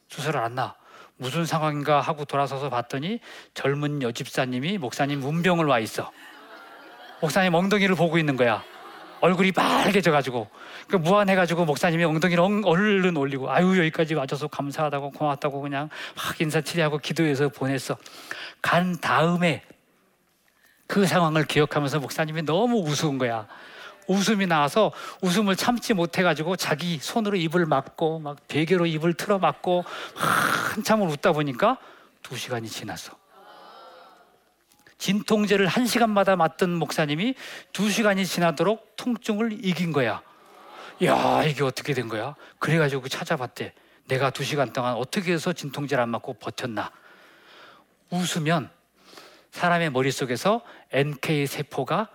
주사를 0.07 0.39
안 0.39 0.55
놔. 0.55 0.75
무슨 1.17 1.45
상황인가 1.45 1.99
하고 1.99 2.25
돌아서서 2.25 2.69
봤더니 2.69 3.19
젊은 3.55 4.03
여집사님이 4.03 4.77
목사님 4.77 5.19
문병을 5.19 5.65
와 5.65 5.79
있어. 5.79 6.11
목사님 7.21 7.53
엉덩이를 7.55 7.95
보고 7.95 8.19
있는 8.19 8.35
거야. 8.35 8.63
얼굴이 9.21 9.51
빨개져가지고 9.51 10.47
그 10.87 10.95
무안해가지고 10.95 11.65
목사님이 11.65 12.03
엉덩이를 12.03 12.43
얼른 12.63 13.17
올리고 13.17 13.51
아유 13.51 13.77
여기까지 13.77 14.13
와줘서 14.13 14.47
감사하다고 14.47 15.11
고맙다고 15.11 15.61
그냥 15.61 15.89
확 16.15 16.39
인사치레하고 16.39 16.99
기도해서 16.99 17.49
보냈어. 17.49 17.97
간 18.61 18.99
다음에 18.99 19.63
그 20.87 21.05
상황을 21.05 21.45
기억하면서 21.45 21.99
목사님이 21.99 22.43
너무 22.43 22.79
우스운 22.79 23.17
거야. 23.17 23.47
웃음이 24.07 24.47
나와서 24.47 24.93
웃음을 25.21 25.55
참지 25.55 25.93
못해가지고 25.93 26.55
자기 26.55 26.97
손으로 26.97 27.35
입을 27.35 27.65
막고 27.65 28.19
막 28.19 28.37
베개로 28.47 28.85
입을 28.85 29.13
틀어 29.15 29.37
막고 29.37 29.83
한참을 30.15 31.07
웃다 31.09 31.33
보니까 31.33 31.77
두 32.23 32.37
시간이 32.37 32.69
지났어. 32.69 33.13
진통제를 34.97 35.67
한 35.67 35.85
시간마다 35.85 36.35
맞던 36.35 36.73
목사님이 36.75 37.35
두 37.71 37.89
시간이 37.89 38.25
지나도록 38.25 38.95
통증을 38.97 39.63
이긴 39.65 39.91
거야. 39.91 40.21
야, 41.03 41.43
이게 41.43 41.63
어떻게 41.63 41.93
된 41.93 42.07
거야? 42.09 42.35
그래가지고 42.59 43.07
찾아봤대. 43.07 43.73
내가 44.07 44.29
두 44.31 44.43
시간 44.43 44.73
동안 44.73 44.95
어떻게 44.95 45.33
해서 45.33 45.53
진통제를 45.53 46.01
안 46.01 46.09
맞고 46.09 46.33
버텼나? 46.35 46.91
웃으면 48.09 48.69
사람의 49.51 49.91
머릿속에서 49.91 50.61
NK 50.91 51.45
세포가 51.45 52.07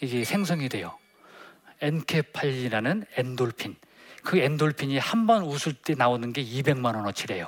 이게 0.00 0.24
생성이 0.24 0.68
돼요. 0.68 0.96
NK8이라는 1.82 3.06
엔돌핀. 3.16 3.76
그 4.22 4.38
엔돌핀이 4.38 4.98
한 4.98 5.26
번 5.26 5.42
웃을 5.42 5.72
때 5.72 5.94
나오는 5.94 6.32
게 6.32 6.42
200만 6.44 6.94
원어치래요. 6.94 7.46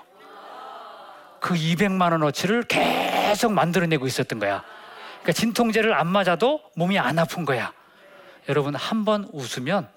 그 1.40 1.54
200만 1.54 2.12
원어치를 2.12 2.64
계속 2.64 3.52
만들어내고 3.52 4.06
있었던 4.06 4.38
거야. 4.38 4.64
그러니까 5.22 5.32
진통제를 5.32 5.94
안 5.94 6.08
맞아도 6.08 6.60
몸이 6.76 6.98
안 6.98 7.18
아픈 7.18 7.44
거야. 7.44 7.72
여러분 8.48 8.74
한 8.74 9.04
번 9.04 9.28
웃으면 9.32 9.88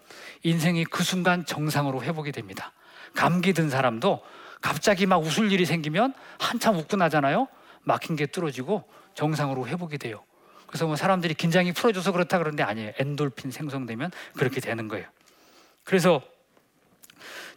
인생이 0.44 0.86
그 0.86 1.04
순간 1.04 1.46
정상으로 1.46 2.04
회복이 2.04 2.32
됩니다. 2.32 2.72
감기 3.16 3.54
든 3.54 3.70
사람도 3.70 4.24
갑자기 4.62 5.06
막 5.06 5.18
웃을 5.18 5.52
일이 5.52 5.66
생기면 5.66 6.14
한참 6.40 6.76
웃고 6.76 6.98
나잖아요. 6.98 7.48
막힌 7.82 8.16
게 8.16 8.26
뚫어지고 8.26 8.84
정상으로 9.16 9.68
회복이 9.68 9.98
돼요. 9.98 10.24
그래서 10.68 10.86
뭐 10.86 10.96
사람들이 10.96 11.34
긴장이 11.34 11.72
풀어져서 11.72 12.12
그렇다 12.12 12.38
그러는데 12.38 12.64
아니에요. 12.64 12.94
엔돌핀 13.00 13.52
생성되면 13.52 14.12
그렇게 14.38 14.60
되는 14.60 14.88
거예요. 14.88 15.08
그래서 15.84 16.22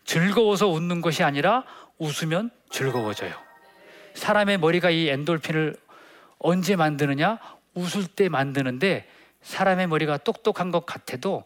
즐거워서 0.05 0.69
웃는 0.69 1.01
것이 1.03 1.23
아니라 1.23 1.65
웃으면 1.99 2.51
즐거워져요. 2.71 3.35
사람의 4.15 4.59
머리가 4.59 4.91
이 4.91 5.09
엔돌핀을 5.09 5.77
언제 6.39 6.77
만드느냐? 6.77 7.39
웃을 7.79 8.07
때 8.07 8.29
만드는데 8.29 9.09
사람의 9.43 9.87
머리가 9.87 10.19
똑똑한 10.19 10.71
것 10.71 10.85
같아도 10.87 11.45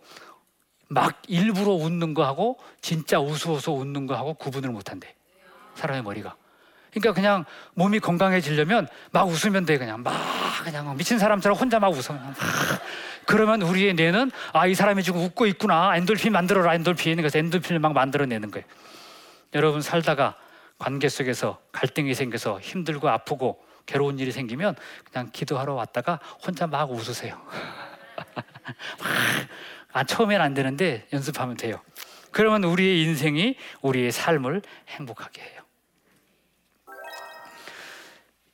막 0.89 1.23
일부러 1.27 1.73
웃는 1.73 2.15
거하고 2.15 2.59
진짜 2.81 3.19
우스워서 3.19 3.73
웃는 3.73 4.07
거하고 4.07 4.35
구분을 4.35 4.71
못한대. 4.71 5.15
사람의 5.75 6.03
머리가. 6.03 6.35
그러니까 6.91 7.15
그냥 7.15 7.45
몸이 7.75 8.01
건강해지려면 8.01 8.87
막 9.11 9.27
웃으면 9.29 9.65
돼 9.65 9.79
그냥 9.79 10.03
막 10.03 10.13
그냥 10.65 10.95
미친 10.97 11.19
사람처럼 11.19 11.57
혼자 11.57 11.79
막 11.81 11.89
웃어. 11.89 12.13
막. 12.15 12.35
그러면 13.25 13.63
우리의 13.63 13.95
뇌는 13.95 14.31
아 14.53 14.67
이 14.67 14.75
사람이 14.75 15.03
지금 15.03 15.21
웃고 15.21 15.47
있구나 15.47 15.97
엔돌핀 15.97 16.33
만들어라 16.33 16.75
엔돌핀 16.75 17.17
그래서 17.17 17.39
엔돌핀을 17.39 17.79
막 17.79 17.93
만들어내는 17.95 18.51
거예요. 18.51 18.67
여러분 19.55 19.81
살다가 19.81 20.37
관계 20.79 21.09
속에서 21.09 21.59
갈등이 21.73 22.15
생겨서 22.15 22.61
힘들고 22.61 23.09
아프고 23.09 23.63
괴로운 23.87 24.19
일이 24.19 24.33
생기면 24.33 24.75
그냥 25.11 25.31
기도하러 25.33 25.75
왔다가 25.75 26.21
혼자 26.45 26.67
막 26.67 26.91
웃으세요. 26.91 27.41
아, 29.93 30.05
처음엔 30.05 30.41
안 30.41 30.55
되는데 30.55 31.07
연습하면 31.13 31.57
돼요. 31.57 31.81
그러면 32.31 32.65
우리의 32.65 33.03
인생이 33.03 33.57
우리의 33.83 34.11
삶을 34.11 34.63
행복하게 34.89 35.43
해요. 35.43 35.63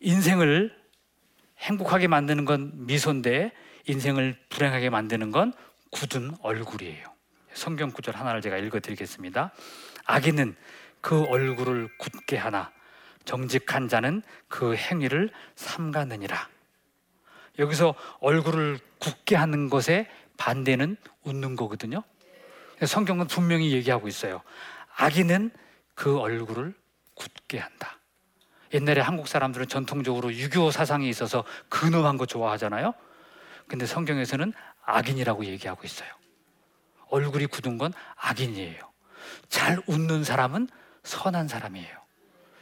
인생을 0.00 0.76
행복하게 1.58 2.08
만드는 2.08 2.44
건 2.44 2.72
미소인데 2.86 3.52
인생을 3.86 4.36
불행하게 4.48 4.90
만드는 4.90 5.30
건 5.30 5.52
굳은 5.90 6.36
얼굴이에요. 6.42 7.08
성경 7.52 7.90
구절 7.90 8.14
하나를 8.16 8.40
제가 8.40 8.58
읽어 8.58 8.80
드리겠습니다. 8.80 9.52
악인은 10.04 10.56
그 11.00 11.24
얼굴을 11.24 11.88
굳게 11.98 12.36
하나 12.36 12.72
정직한 13.28 13.88
자는 13.88 14.22
그 14.48 14.74
행위를 14.74 15.30
삼가느니라. 15.54 16.48
여기서 17.58 17.94
얼굴을 18.20 18.78
굳게 19.00 19.36
하는 19.36 19.68
것의 19.68 20.08
반대는 20.38 20.96
웃는 21.24 21.54
거거든요. 21.54 22.02
성경은 22.82 23.26
분명히 23.26 23.72
얘기하고 23.72 24.08
있어요. 24.08 24.40
악인은 24.96 25.50
그 25.94 26.18
얼굴을 26.18 26.72
굳게 27.12 27.58
한다. 27.58 27.98
옛날에 28.72 29.02
한국 29.02 29.28
사람들은 29.28 29.68
전통적으로 29.68 30.32
유교 30.32 30.70
사상이 30.70 31.06
있어서 31.10 31.44
근엄한 31.68 32.16
거 32.16 32.24
좋아하잖아요. 32.24 32.94
근데 33.66 33.84
성경에서는 33.84 34.54
악인이라고 34.86 35.44
얘기하고 35.44 35.82
있어요. 35.84 36.08
얼굴이 37.10 37.44
굳은 37.44 37.76
건 37.76 37.92
악인이에요. 38.16 38.90
잘 39.50 39.78
웃는 39.86 40.24
사람은 40.24 40.68
선한 41.02 41.48
사람이에요. 41.48 42.07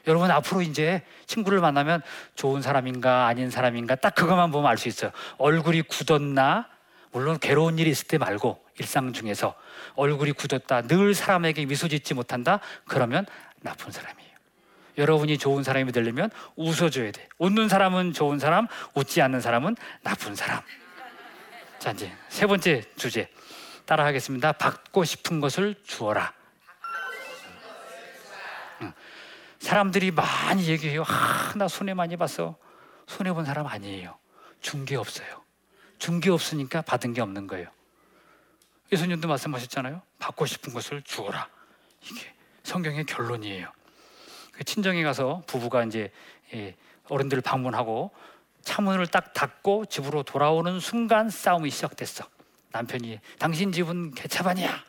여러분 0.07 0.31
앞으로 0.31 0.63
이제 0.63 1.03
친구를 1.27 1.61
만나면 1.61 2.03
좋은 2.35 2.63
사람인가 2.63 3.27
아닌 3.27 3.51
사람인가 3.51 3.97
딱 3.97 4.15
그것만 4.15 4.51
보면 4.53 4.71
알 4.71 4.79
수 4.79 4.89
있어요. 4.89 5.11
얼굴이 5.39 5.83
굳었나 5.83 6.69
물론 7.13 7.39
괴로운 7.39 7.79
일이 7.79 7.91
있을 7.91 8.07
때 8.07 8.19
말고 8.19 8.63
일상 8.79 9.13
중에서 9.13 9.55
얼굴이 9.95 10.33
굳었다 10.33 10.83
늘 10.83 11.15
사람에게 11.15 11.65
미소 11.65 11.89
짓지 11.89 12.15
못한다 12.15 12.61
그러면 12.87 13.27
나쁜 13.63 13.91
사람이에요. 13.91 14.27
여러분이 14.99 15.39
좋은 15.39 15.63
사람이 15.63 15.93
되려면 15.93 16.31
웃어줘야 16.57 17.11
돼. 17.11 17.29
웃는 17.39 17.69
사람은 17.69 18.13
좋은 18.13 18.39
사람, 18.39 18.67
웃지 18.95 19.21
않는 19.23 19.41
사람은 19.41 19.77
나쁜 20.03 20.35
사람. 20.35 20.61
자 21.79 21.91
이제 21.91 22.13
세 22.29 22.47
번째 22.47 22.83
주제 22.97 23.29
따라하겠습니다. 23.87 24.53
받고 24.53 25.05
싶은 25.05 25.41
것을 25.41 25.75
주어라. 25.85 26.33
사람들이 29.59 30.11
많이 30.11 30.67
얘기해요. 30.69 31.03
아, 31.07 31.53
나 31.57 31.69
손해 31.69 31.95
많이 31.95 32.17
봤어. 32.17 32.57
손해 33.07 33.33
본 33.33 33.45
사람 33.45 33.67
아니에요. 33.67 34.17
준 34.61 34.85
게 34.85 34.97
없어요. 34.97 35.43
준 35.99 36.21
게 36.21 36.31
없으니까 36.31 36.83
받은 36.83 37.15
게 37.15 37.21
없는 37.21 37.47
거예요. 37.47 37.69
예수님도 38.93 39.29
말씀하셨잖아요. 39.29 40.03
받고 40.19 40.47
싶은 40.47 40.73
것을 40.73 41.03
주어라. 41.03 41.49
이게 42.03 42.33
성경의 42.63 43.05
결론이에요. 43.07 43.73
그 44.53 44.65
친정에 44.65 45.03
가서 45.03 45.43
부부가 45.47 45.85
이제 45.85 46.13
예, 46.55 46.75
어른들을 47.09 47.43
방문하고 47.43 48.11
차문을 48.63 49.07
딱 49.09 49.33
닫고 49.33 49.87
집으로 49.87 50.23
돌아오는 50.23 50.81
순간 50.81 51.31
싸움이 51.31 51.71
시작됐어. 51.71 52.25
남편이 52.73 53.21
당신 53.39 53.73
집은 53.73 54.15
개차반이야. 54.15 54.85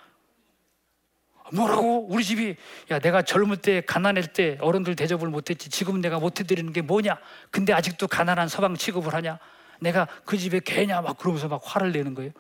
뭐라고? 1.54 2.08
우리 2.10 2.24
집이 2.24 2.56
야 2.92 3.00
내가 3.00 3.22
젊을 3.22 3.58
때 3.58 3.82
가난할 3.82 4.28
때 4.28 4.58
어른들 4.62 4.96
대접을 4.96 5.30
못했지 5.30 5.70
지금 5.70 6.02
내가 6.02 6.20
못해드리는 6.20 6.72
게 6.74 6.82
뭐냐? 6.82 7.18
근데 7.52 7.74
아직도 7.74 8.08
가난한 8.08 8.48
서방 8.48 8.76
취급을 8.76 9.14
하냐? 9.14 9.40
내가 9.80 10.08
그 10.26 10.38
집에 10.38 10.60
개냐? 10.60 11.02
막 11.02 11.18
그러면서 11.18 11.48
막 11.48 11.62
화를 11.64 11.92
내는 11.92 12.14
거예요. 12.14 12.32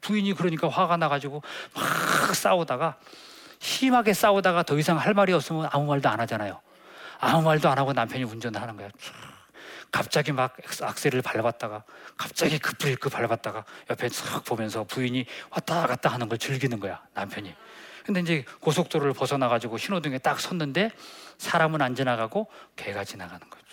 부인이 0.00 0.32
그러니까 0.34 0.68
화가 0.68 0.96
나가지고 0.96 1.42
막 1.74 2.34
싸우다가 2.34 2.96
심하게 3.58 4.12
싸우다가 4.12 4.62
더 4.62 4.78
이상 4.78 4.98
할 4.98 5.14
말이 5.14 5.32
없으면 5.32 5.68
아무 5.72 5.86
말도 5.86 6.08
안 6.08 6.20
하잖아요. 6.20 6.60
아무 7.18 7.42
말도 7.42 7.68
안 7.68 7.78
하고 7.78 7.92
남편이 7.92 8.24
운전을 8.24 8.60
하는 8.60 8.76
거야. 8.76 8.88
갑자기 9.90 10.32
막 10.32 10.56
악셀을 10.82 11.22
밟았다가 11.22 11.84
갑자기 12.16 12.58
급브레이크 12.58 13.08
밟았다가 13.08 13.64
옆에 13.88 14.08
싹 14.08 14.44
보면서 14.44 14.84
부인이 14.84 15.24
왔다 15.50 15.86
갔다 15.86 16.10
하는 16.10 16.28
걸 16.28 16.38
즐기는 16.38 16.78
거야 16.80 17.00
남편이. 17.14 17.54
근데 18.06 18.20
이제 18.20 18.44
고속도로를 18.60 19.14
벗어나 19.14 19.48
가지고 19.48 19.78
신호등에 19.78 20.18
딱 20.18 20.38
섰는데 20.38 20.92
사람은 21.38 21.82
안 21.82 21.96
지나가고 21.96 22.46
개가 22.76 23.02
지나가는 23.02 23.40
거죠. 23.50 23.64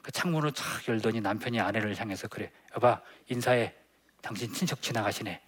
그 0.00 0.10
창문을 0.10 0.52
탁 0.52 0.88
열더니 0.88 1.20
남편이 1.20 1.60
아내를 1.60 1.94
향해서 2.00 2.28
그래 2.28 2.50
여봐 2.74 3.00
인사해 3.28 3.74
당신 4.22 4.50
친척 4.54 4.80
지나가시네. 4.80 5.38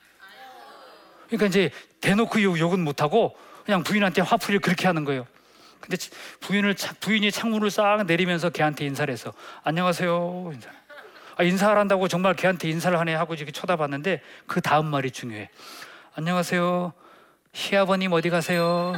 그러니까 1.28 1.46
이제 1.46 1.70
대놓고 2.02 2.42
욕 2.42 2.74
은 2.74 2.80
못 2.84 3.00
하고 3.00 3.34
그냥 3.64 3.82
부인한테 3.82 4.20
화풀이를 4.20 4.60
그렇게 4.60 4.86
하는 4.86 5.04
거예요. 5.04 5.26
근데 5.80 5.96
부인을 6.40 6.76
부인이 7.00 7.30
창문을 7.32 7.70
싹 7.70 8.04
내리면서 8.04 8.50
걔한테 8.50 8.84
인사를 8.84 9.10
해서 9.10 9.32
안녕하세요 9.64 10.50
인사. 10.52 10.68
아, 11.36 11.42
인사를 11.42 11.78
한다고 11.78 12.06
정말 12.06 12.34
걔한테 12.34 12.68
인사를 12.68 12.98
하네 12.98 13.14
하고 13.14 13.32
이렇게 13.32 13.50
쳐다봤는데 13.50 14.20
그 14.46 14.60
다음 14.60 14.86
말이 14.86 15.10
중요해. 15.10 15.48
안녕하세요. 16.14 16.92
시아버님 17.52 18.12
어디 18.12 18.30
가세요? 18.30 18.94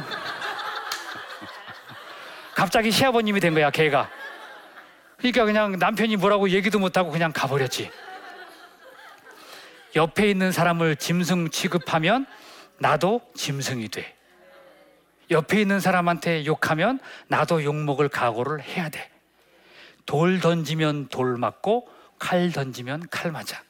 갑자기 2.55 2.89
시아버님이 2.89 3.39
된 3.41 3.53
거야, 3.53 3.69
걔가. 3.69 4.09
그러니까 5.17 5.45
그냥 5.45 5.77
남편이 5.77 6.15
뭐라고 6.17 6.49
얘기도 6.49 6.79
못하고 6.79 7.11
그냥 7.11 7.31
가버렸지. 7.33 7.91
옆에 9.95 10.29
있는 10.29 10.51
사람을 10.51 10.95
짐승 10.95 11.49
취급하면 11.49 12.25
나도 12.79 13.21
짐승이 13.35 13.89
돼. 13.89 14.15
옆에 15.31 15.59
있는 15.61 15.79
사람한테 15.79 16.45
욕하면 16.45 16.99
나도 17.27 17.63
욕먹을 17.63 18.09
각오를 18.09 18.61
해야 18.61 18.89
돼. 18.89 19.09
돌 20.05 20.39
던지면 20.39 21.07
돌 21.07 21.37
맞고 21.37 21.89
칼 22.19 22.51
던지면 22.51 23.07
칼 23.09 23.31
맞아. 23.31 23.63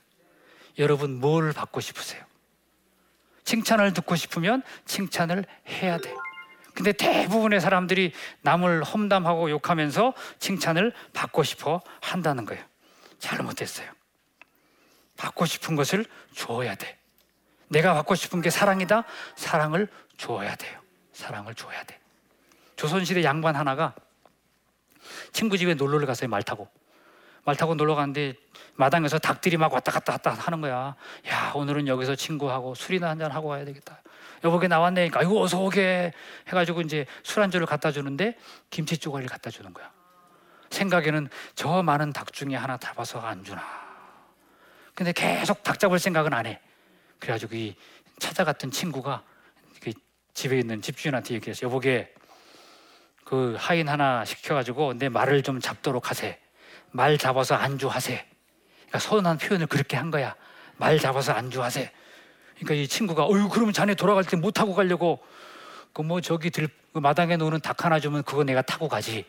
여러분 0.78 1.20
뭘 1.20 1.54
받고 1.54 1.80
싶으세요? 1.80 2.25
칭찬을 3.46 3.94
듣고 3.94 4.16
싶으면 4.16 4.62
칭찬을 4.86 5.46
해야 5.68 5.98
돼. 5.98 6.14
근데 6.74 6.92
대부분의 6.92 7.62
사람들이 7.62 8.12
남을 8.42 8.84
험담하고 8.84 9.50
욕하면서 9.50 10.14
칭찬을 10.40 10.92
받고 11.14 11.44
싶어 11.44 11.82
한다는 12.02 12.44
거예요. 12.44 12.64
잘못했어요. 13.20 13.90
받고 15.16 15.46
싶은 15.46 15.78
것을 15.78 16.06
줘야 16.36 16.76
돼. 16.76 16.98
내가 17.70 17.94
받고 17.94 18.16
싶은 18.16 18.42
게 18.42 18.50
사랑이다? 18.50 19.06
사랑을 19.36 19.88
줘야 20.18 20.54
돼요. 20.56 20.80
사랑을 21.14 21.56
줘야 21.56 21.82
돼. 21.86 21.98
조선시대 22.76 23.24
양반 23.24 23.56
하나가 23.56 23.96
친구 25.32 25.58
집에 25.58 25.76
놀러를 25.76 26.06
갔어요. 26.08 26.30
말 26.30 26.44
타고. 26.44 26.68
말 27.46 27.56
타고 27.56 27.76
놀러 27.76 27.96
갔는데 27.96 28.36
마당에서 28.76 29.20
닭들이 29.20 29.58
막 29.58 29.74
왔다 29.74 29.92
갔다 29.92 30.14
왔다 30.14 30.32
하는 30.32 30.62
거야. 30.62 30.96
야, 31.30 31.52
오늘은 31.56 31.88
여기서 31.88 32.16
친구하고 32.16 32.76
술이나 32.76 33.10
한잔 33.10 33.32
하고 33.32 33.48
와야 33.50 33.64
되겠다. 33.66 34.02
여보게 34.44 34.68
나왔네. 34.68 35.10
그러니까 35.10 35.22
아이고 35.22 35.42
어서 35.42 35.60
오게 35.62 36.14
해가지고 36.48 36.82
이제 36.82 37.06
술 37.24 37.42
안주를 37.42 37.66
갖다 37.66 37.92
주는데 37.92 38.38
김치 38.70 38.98
쪼가리를 38.98 39.30
갖다 39.30 39.50
주는 39.50 39.74
거야. 39.74 39.92
생각에는 40.70 41.30
저 41.56 41.84
많은 41.84 42.12
닭 42.12 42.34
중에 42.34 42.56
하나 42.56 42.78
잡아서 42.78 43.20
안 43.22 43.44
주나. 43.44 43.64
근데 44.94 45.14
계속 45.14 45.64
닭 45.64 45.80
잡을 45.80 46.00
생각은 46.00 46.34
안 46.34 46.46
해. 46.46 46.60
그래가지고 47.20 47.56
이 47.56 47.76
찾아갔던 48.20 48.72
친구가 48.72 49.24
그 49.82 49.94
집에 50.34 50.60
있는 50.60 50.82
집주인한테 50.82 51.34
얘기해서 51.36 51.66
여보게 51.66 52.14
그 53.24 53.56
하인 53.58 53.88
하나 53.90 54.24
시켜가지고 54.26 54.96
내 54.96 55.10
말을 55.10 55.44
좀 55.44 55.60
잡도록 55.60 56.10
하세. 56.10 56.40
말 56.92 57.18
잡아서 57.18 57.56
안주하세. 57.56 58.35
서운한 59.00 59.38
표현을 59.38 59.68
그렇게 59.68 59.98
한 59.98 60.12
거야. 60.12 60.36
말 60.78 61.00
잡아서 61.00 61.32
안주하세. 61.34 61.92
그러니까 62.56 62.74
이 62.76 62.88
친구가 62.88 63.26
어유 63.26 63.50
그러면 63.50 63.74
자네 63.74 63.96
돌아갈 63.96 64.24
때 64.24 64.38
못 64.38 64.52
타고 64.52 64.74
가려고 64.76 65.20
그 65.94 66.02
뭐 66.02 66.20
저기 66.22 66.50
들그 66.52 67.00
마당에 67.00 67.38
놓는 67.38 67.62
닭 67.62 67.86
하나 67.86 68.00
주면 68.00 68.24
그거 68.24 68.44
내가 68.44 68.62
타고 68.62 68.88
가지. 68.90 69.26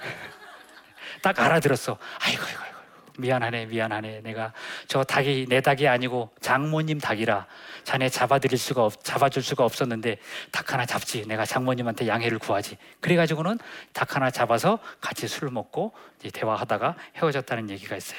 딱 1.22 1.38
알아들었어. 1.38 1.96
아이고 2.20 2.42
아이고 2.44 2.60
아이고 2.62 2.74
미안하네 3.18 3.66
미안하네 3.66 4.20
내가 4.22 4.52
저 4.88 5.04
닭이 5.04 5.46
내 5.48 5.60
닭이 5.60 5.86
아니고 5.86 6.30
장모님 6.40 6.98
닭이라 6.98 7.46
자네 7.84 8.08
잡아드릴 8.08 8.58
수가 8.58 8.84
없 8.84 9.04
잡아줄 9.04 9.42
수가 9.42 9.64
없었는데 9.64 10.18
닭 10.50 10.72
하나 10.72 10.84
잡지 10.84 11.24
내가 11.26 11.46
장모님한테 11.46 12.08
양해를 12.08 12.40
구하지 12.40 12.76
그래가지고는 13.00 13.58
닭 13.92 14.16
하나 14.16 14.30
잡아서 14.32 14.80
같이 15.00 15.28
술 15.28 15.50
먹고 15.50 15.92
대화하다가 16.32 16.96
헤어졌다는 17.16 17.70
얘기가 17.70 17.96
있어요. 17.96 18.18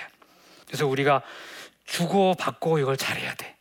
그래서 0.67 0.87
우리가 0.87 1.21
주고 1.85 2.33
받고 2.35 2.79
이걸 2.79 2.97
잘해야 2.97 3.33
돼. 3.35 3.55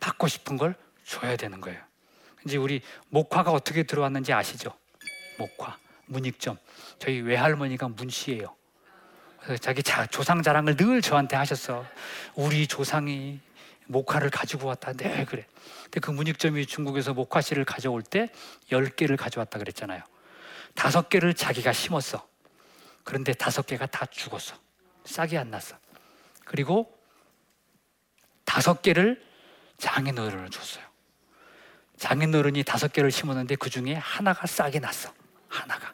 받고 0.00 0.28
싶은 0.28 0.56
걸 0.56 0.74
줘야 1.04 1.36
되는 1.36 1.60
거예요. 1.60 1.80
이제 2.46 2.56
우리 2.56 2.80
목화가 3.08 3.50
어떻게 3.50 3.82
들어왔는지 3.82 4.32
아시죠? 4.32 4.72
목화. 5.38 5.76
문익점. 6.06 6.58
저희 6.98 7.20
외할머니가 7.20 7.88
문씨예요. 7.88 8.54
자기 9.60 9.82
자, 9.82 10.06
조상 10.06 10.42
자랑을 10.42 10.76
늘 10.76 11.00
저한테 11.00 11.36
하셨어. 11.36 11.84
우리 12.34 12.66
조상이 12.66 13.40
목화를 13.86 14.30
가지고 14.30 14.68
왔다. 14.68 14.92
네, 14.92 15.24
그래. 15.24 15.46
근데 15.84 16.00
그 16.00 16.10
문익점이 16.10 16.66
중국에서 16.66 17.14
목화씨를 17.14 17.64
가져올 17.64 18.02
때 18.02 18.30
10개를 18.70 19.16
가져왔다 19.16 19.58
그랬잖아요. 19.58 20.02
다섯 20.74 21.08
개를 21.08 21.34
자기가 21.34 21.72
심었어. 21.72 22.26
그런데 23.04 23.32
다섯 23.32 23.66
개가 23.66 23.86
다 23.86 24.04
죽었어. 24.06 24.54
싹이 25.04 25.38
안 25.38 25.50
났어. 25.50 25.76
그리고 26.48 26.90
다섯 28.46 28.80
개를 28.80 29.22
장인어른을 29.76 30.48
줬어요. 30.48 30.82
장인어른이 31.98 32.64
다섯 32.64 32.90
개를 32.90 33.10
심었는데 33.10 33.56
그 33.56 33.68
중에 33.68 33.92
하나가 33.94 34.46
싹이 34.46 34.80
났어. 34.80 35.12
하나가. 35.48 35.92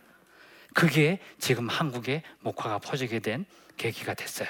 그게 0.73 1.19
지금 1.40 1.69
한국에 1.69 2.23
목화가 2.40 2.79
퍼지게 2.79 3.19
된 3.19 3.45
계기가 3.77 4.14
됐어요. 4.14 4.49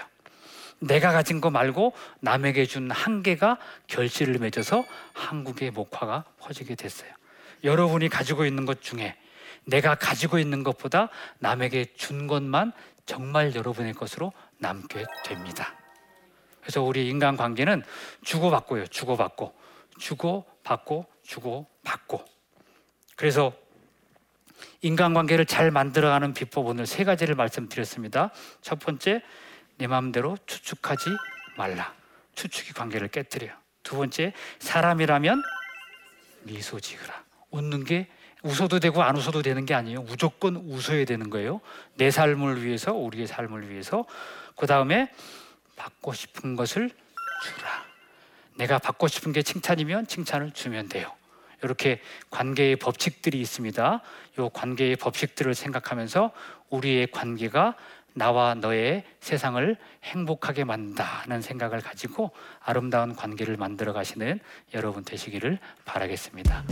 내가 0.79 1.11
가진 1.13 1.41
거 1.41 1.49
말고 1.51 1.95
남에게 2.21 2.67
준 2.67 2.91
한 2.91 3.23
개가 3.23 3.57
결실을 3.87 4.39
맺어서 4.39 4.85
한국의 5.15 5.71
목화가 5.71 6.25
퍼지게 6.39 6.75
됐어요. 6.75 7.11
여러분이 7.63 8.11
가지고 8.11 8.45
있는 8.45 8.67
것 8.67 8.83
중에 8.83 9.17
내가 9.65 9.95
가지고 9.95 10.39
있는 10.39 10.63
것보다 10.65 11.09
남에게 11.39 11.95
준 11.95 12.27
것만 12.27 12.73
정말 13.07 13.55
여러분의 13.55 13.95
것으로 13.95 14.35
남게 14.59 15.07
됩니다. 15.25 15.75
그래서 16.65 16.83
우리 16.83 17.11
인간 17.11 17.37
관계는 17.37 17.83
주고받고요. 18.25 18.87
주고받고, 18.87 19.55
주고받고, 19.99 21.07
주고받고. 21.23 22.25
그래서 23.17 23.53
인간 24.81 25.13
관계를 25.13 25.45
잘 25.45 25.71
만들어가는 25.71 26.33
비법 26.33 26.67
오늘 26.67 26.87
세 26.87 27.05
가지를 27.05 27.35
말씀드렸습니다. 27.35 28.31
첫 28.63 28.79
번째, 28.79 29.21
내 29.77 29.87
마음대로 29.87 30.39
추측하지 30.47 31.05
말라. 31.59 31.93
추측이 32.35 32.73
관계를 32.73 33.09
깨뜨려. 33.09 33.53
두 33.83 33.97
번째, 33.97 34.33
사람이라면 34.59 35.43
미소 36.45 36.81
지으라. 36.81 37.25
웃는 37.51 37.85
게 37.85 38.09
웃어도 38.43 38.81
되고 38.81 39.03
안 39.03 39.17
웃어도 39.19 39.43
되는 39.43 39.67
게 39.67 39.75
아니에요. 39.75 40.03
무조건 40.03 40.57
웃어야 40.57 41.05
되는 41.05 41.29
거예요. 41.29 41.61
내 41.97 42.11
삶을 42.11 42.65
위해서, 42.65 42.95
우리의 42.95 43.27
삶을 43.27 43.69
위해서. 43.69 44.07
그 44.57 44.67
다음에 44.67 45.11
받고 45.77 46.13
싶은 46.13 46.57
것을 46.57 46.91
주라. 47.43 47.85
내가 48.57 48.79
받고 48.79 49.09
싶은 49.09 49.33
게 49.33 49.43
칭찬이면 49.43 50.07
칭찬을 50.07 50.53
주면 50.53 50.89
돼요. 50.89 51.13
이렇게 51.63 52.01
관계의 52.31 52.77
법칙들이 52.77 53.41
있습니다. 53.41 54.01
이 54.39 54.49
관계의 54.53 54.97
법칙들을 54.97 55.55
생각하면서 55.55 56.31
우리의 56.71 57.09
관계가 57.11 57.75
나와 58.13 58.55
너의 58.55 59.05
세상을 59.21 59.77
행복하게 60.05 60.65
만든다는 60.65 61.43
생각을 61.43 61.81
가지고 61.81 62.31
아름다운 62.61 63.17
관계를 63.17 63.57
만들어 63.57 63.93
가시는 63.93 64.39
여러분 64.73 65.05
되시기를 65.05 65.59
바라겠습니다. 65.85 66.65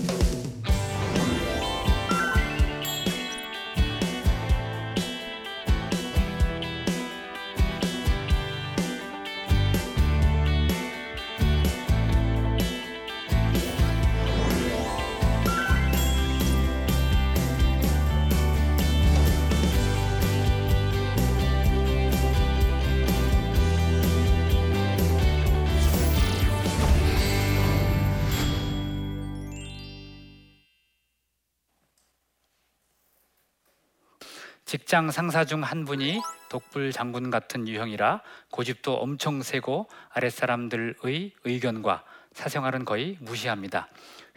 직장 34.92 35.10
상사 35.10 35.46
중 35.46 35.62
한 35.62 35.86
분이 35.86 36.20
독불 36.50 36.92
장군 36.92 37.30
같은 37.30 37.66
유형이라 37.66 38.20
고집도 38.50 38.98
엄청 38.98 39.40
세고 39.40 39.88
아랫사람들의 40.10 41.32
의견과 41.44 42.04
사생활은 42.34 42.84
거의 42.84 43.16
무시합니다. 43.18 43.88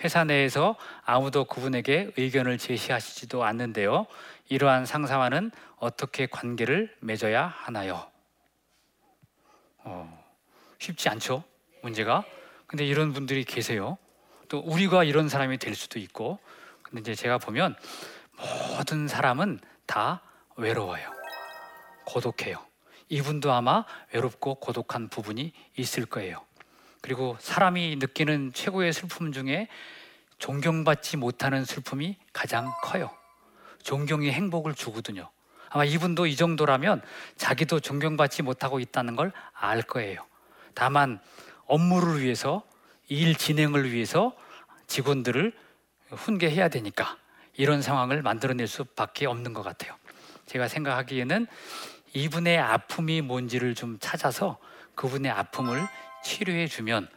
회사 0.01 0.23
내에서 0.23 0.77
아무도 1.03 1.43
그분에게 1.43 2.13
의견을 2.15 2.57
제시하시지도 2.57 3.43
않는데요. 3.43 4.07
이러한 4.47 4.85
상사와는 4.85 5.51
어떻게 5.75 6.25
관계를 6.25 6.95
맺어야 7.01 7.47
하나요? 7.47 8.09
어, 9.79 10.23
쉽지 10.79 11.09
않죠. 11.09 11.43
문제가. 11.81 12.23
근데 12.65 12.85
이런 12.85 13.11
분들이 13.11 13.43
계세요. 13.43 13.97
또 14.47 14.59
우리가 14.59 15.03
이런 15.03 15.27
사람이 15.27 15.57
될 15.57 15.75
수도 15.75 15.99
있고. 15.99 16.39
근데 16.81 17.01
이제 17.01 17.13
제가 17.13 17.39
보면 17.39 17.75
모든 18.77 19.09
사람은 19.09 19.59
다 19.85 20.21
외로워요. 20.57 21.11
고독해요. 22.05 22.65
이분도 23.09 23.51
아마 23.51 23.85
외롭고 24.13 24.55
고독한 24.55 25.09
부분이 25.09 25.53
있을 25.77 26.05
거예요. 26.05 26.43
그리고 27.01 27.37
사람이 27.39 27.97
느끼는 27.97 28.53
최고의 28.53 28.93
슬픔 28.93 29.31
중에 29.31 29.67
존경받지 30.39 31.17
못하는 31.17 31.63
슬픔이 31.65 32.17
가장 32.33 32.71
커요. 32.83 33.11
존경이 33.83 34.31
행복을 34.31 34.73
주거든요. 34.73 35.29
아마 35.69 35.83
이분도 35.85 36.25
이 36.25 36.35
정도라면 36.35 37.01
자기도 37.37 37.79
존경받지 37.79 38.41
못하고 38.43 38.79
있다는 38.79 39.15
걸 39.15 39.31
알 39.53 39.81
거예요. 39.81 40.25
다만 40.73 41.19
업무를 41.65 42.21
위해서 42.21 42.63
일 43.07 43.35
진행을 43.35 43.91
위해서 43.91 44.35
직원들을 44.87 45.53
훈계해야 46.11 46.69
되니까 46.69 47.17
이런 47.55 47.81
상황을 47.81 48.21
만들어낼 48.21 48.67
수밖에 48.67 49.25
없는 49.25 49.53
것 49.53 49.63
같아요. 49.63 49.95
제가 50.45 50.67
생각하기에는 50.67 51.47
이분의 52.13 52.58
아픔이 52.58 53.21
뭔지를 53.21 53.75
좀 53.75 53.97
찾아서 53.99 54.58
그분의 54.95 55.31
아픔을 55.31 55.86
치료해 56.23 56.67
주면 56.67 57.10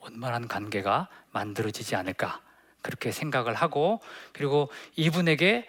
원만한 0.00 0.48
관계가 0.48 1.08
만들어지지 1.30 1.96
않을까 1.96 2.40
그렇게 2.82 3.12
생각을 3.12 3.54
하고 3.54 4.00
그리고 4.32 4.70
이분에게 4.96 5.66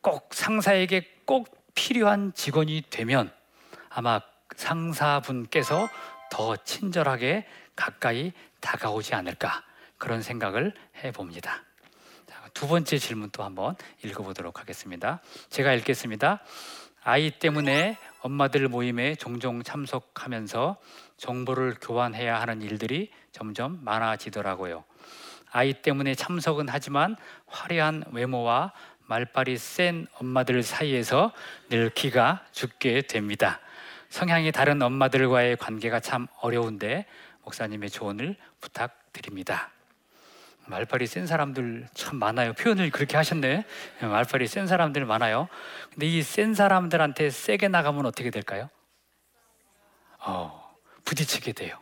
꼭 0.00 0.28
상사에게 0.32 1.08
꼭 1.24 1.48
필요한 1.74 2.32
직원이 2.34 2.82
되면 2.90 3.32
아마 3.88 4.20
상사분께서 4.56 5.88
더 6.30 6.56
친절하게 6.56 7.46
가까이 7.74 8.32
다가오지 8.60 9.14
않을까 9.14 9.62
그런 9.98 10.22
생각을 10.22 10.74
해봅니다. 11.02 11.65
두 12.56 12.66
번째 12.66 12.96
질문 12.96 13.28
또 13.32 13.44
한번 13.44 13.76
읽어보도록 14.02 14.60
하겠습니다. 14.60 15.20
제가 15.50 15.74
읽겠습니다. 15.74 16.40
아이 17.04 17.30
때문에 17.30 17.98
엄마들 18.22 18.66
모임에 18.68 19.14
종종 19.14 19.62
참석하면서 19.62 20.78
정보를 21.18 21.76
교환해야 21.78 22.40
하는 22.40 22.62
일들이 22.62 23.10
점점 23.30 23.84
많아지더라고요. 23.84 24.84
아이 25.52 25.74
때문에 25.74 26.14
참석은 26.14 26.68
하지만 26.70 27.16
화려한 27.46 28.04
외모와 28.12 28.72
말빨이 29.04 29.58
센 29.58 30.06
엄마들 30.14 30.62
사이에서 30.62 31.32
늘 31.68 31.90
기가 31.90 32.42
죽게 32.52 33.02
됩니다. 33.02 33.60
성향이 34.08 34.50
다른 34.50 34.80
엄마들과의 34.80 35.58
관계가 35.58 36.00
참 36.00 36.26
어려운데 36.40 37.04
목사님의 37.42 37.90
조언을 37.90 38.34
부탁드립니다. 38.62 39.75
말빨이 40.68 41.06
센 41.06 41.26
사람들 41.26 41.86
참 41.94 42.16
많아요. 42.18 42.52
표현을 42.54 42.90
그렇게 42.90 43.16
하셨네. 43.16 43.64
말빨이 44.00 44.46
센 44.46 44.66
사람들 44.66 45.04
많아요. 45.06 45.48
근데 45.92 46.06
이 46.06 46.22
센 46.22 46.54
사람들한테 46.54 47.30
세게 47.30 47.68
나가면 47.68 48.04
어떻게 48.06 48.30
될까요? 48.30 48.68
어, 50.18 50.76
부딪히게 51.04 51.52
돼요. 51.52 51.78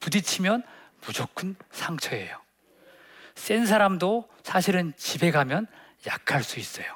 부딪히면 0.00 0.62
무조건 1.06 1.54
상처예요. 1.70 2.36
센 3.34 3.64
사람도 3.66 4.28
사실은 4.42 4.92
집에 4.96 5.30
가면 5.30 5.66
약할 6.06 6.42
수 6.42 6.58
있어요. 6.58 6.86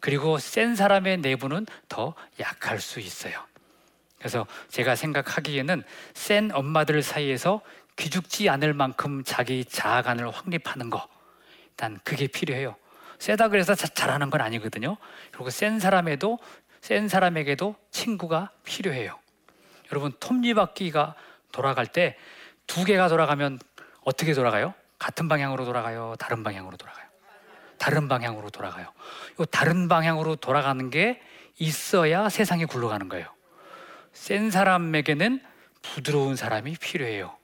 그리고 0.00 0.38
센 0.38 0.74
사람의 0.74 1.18
내부는 1.18 1.66
더 1.88 2.14
약할 2.40 2.80
수 2.80 3.00
있어요. 3.00 3.34
그래서 4.18 4.46
제가 4.68 4.96
생각하기에는 4.96 5.82
센 6.14 6.50
엄마들 6.52 7.02
사이에서 7.02 7.60
기죽지 7.96 8.48
않을 8.48 8.74
만큼 8.74 9.22
자기 9.24 9.64
자아관을 9.64 10.30
확립하는 10.30 10.90
거 10.90 11.08
일단 11.70 11.98
그게 12.04 12.26
필요해요. 12.26 12.76
세다 13.18 13.48
그래서 13.48 13.74
잘하는 13.74 14.30
건 14.30 14.40
아니거든요. 14.40 14.96
그리고 15.30 15.50
센 15.50 15.78
사람에도 15.78 16.38
센 16.80 17.08
사람에게도 17.08 17.76
친구가 17.90 18.50
필요해요. 18.64 19.18
여러분 19.92 20.12
톱니바퀴가 20.18 21.14
돌아갈 21.52 21.86
때 21.86 22.16
두 22.66 22.84
개가 22.84 23.08
돌아가면 23.08 23.58
어떻게 24.02 24.32
돌아가요? 24.32 24.74
같은 24.98 25.28
방향으로 25.28 25.64
돌아가요? 25.64 26.14
다른 26.18 26.42
방향으로 26.42 26.76
돌아가요? 26.76 27.04
다른 27.78 28.08
방향으로 28.08 28.50
돌아가요. 28.50 28.92
이 29.38 29.44
다른 29.50 29.88
방향으로 29.88 30.36
돌아가는 30.36 30.90
게 30.90 31.20
있어야 31.58 32.28
세상이 32.28 32.64
굴러가는 32.66 33.08
거예요. 33.08 33.26
센 34.12 34.50
사람에게는 34.50 35.42
부드러운 35.82 36.36
사람이 36.36 36.76
필요해요. 36.76 37.36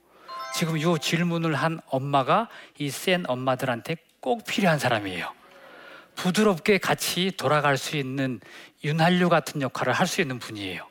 지금 0.53 0.77
이 0.77 0.83
질문을 0.99 1.55
한 1.55 1.79
엄마가 1.87 2.49
이 2.77 2.89
센 2.89 3.23
엄마들한테 3.27 3.97
꼭 4.19 4.45
필요한 4.45 4.79
사람이에요. 4.79 5.31
부드럽게 6.15 6.77
같이 6.77 7.31
돌아갈 7.37 7.77
수 7.77 7.97
있는 7.97 8.39
윤활유 8.83 9.29
같은 9.29 9.61
역할을 9.61 9.93
할 9.93 10.07
수 10.07 10.21
있는 10.21 10.39
분이에요. 10.39 10.87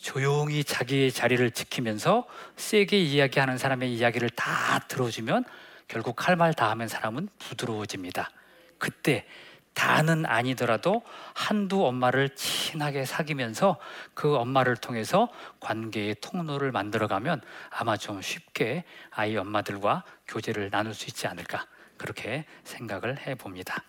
조용히 0.00 0.64
자기의 0.64 1.12
자리를 1.12 1.48
지키면서 1.52 2.26
세게 2.56 2.98
이야기하는 2.98 3.56
사람의 3.58 3.94
이야기를 3.94 4.30
다 4.30 4.80
들어주면 4.88 5.44
결국 5.86 6.26
할 6.26 6.36
말 6.36 6.54
다 6.54 6.70
하면 6.70 6.88
사람은 6.88 7.28
부드러워집니다. 7.38 8.30
그때 8.78 9.26
다는 9.74 10.26
아니더라도 10.26 11.02
한두 11.34 11.86
엄마를 11.86 12.30
친하게 12.34 13.04
사귀면서 13.04 13.78
그 14.14 14.36
엄마를 14.36 14.76
통해서 14.76 15.28
관계의 15.60 16.16
통로를 16.20 16.72
만들어가면 16.72 17.40
아마 17.70 17.96
좀 17.96 18.20
쉽게 18.20 18.84
아이 19.10 19.36
엄마들과 19.36 20.04
교제를 20.28 20.70
나눌 20.70 20.94
수 20.94 21.06
있지 21.06 21.26
않을까 21.26 21.66
그렇게 21.96 22.44
생각을 22.64 23.26
해봅니다. 23.26 23.82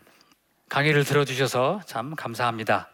강의를 0.70 1.04
들어주셔서 1.04 1.82
참 1.86 2.16
감사합니다. 2.16 2.90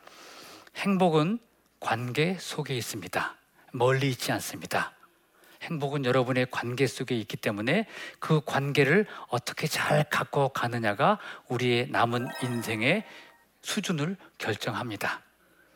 행복은 0.75 1.39
관계 1.79 2.35
속에 2.39 2.75
있습니다. 2.75 3.35
멀리 3.71 4.09
있지 4.09 4.31
않습니다. 4.33 4.98
행복은 5.61 6.05
여러분의 6.05 6.47
관계 6.51 6.87
속에 6.87 7.15
있기 7.15 7.37
때문에 7.37 7.85
그 8.19 8.41
관계를 8.45 9.05
어떻게 9.27 9.67
잘 9.67 10.03
갖고 10.09 10.49
가느냐가 10.49 11.19
우리의 11.47 11.89
남은 11.89 12.27
인생의 12.43 13.05
수준을 13.61 14.15
결정합니다. 14.37 15.21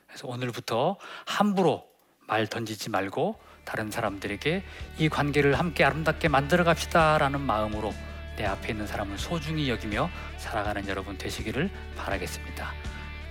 그래서 0.08 0.28
오늘부터 0.28 0.98
함부로 1.26 1.88
말 2.28 2.48
던지지 2.48 2.90
말고 2.90 3.40
다른 3.66 3.92
사람들에게 3.92 4.64
이 5.00 5.10
관계를 5.10 5.60
함께 5.60 5.84
아름답게 5.84 6.28
만들어 6.28 6.64
갑시다 6.64 7.18
라는 7.18 7.42
마음으로 7.42 7.94
내 8.38 8.46
앞에 8.46 8.70
있는 8.70 8.88
사람을 8.88 9.18
소중히 9.18 9.70
여기며 9.70 10.10
살아가는 10.38 10.88
여러분 10.88 11.18
되시기를 11.18 11.70
바라겠습니다. 11.98 12.72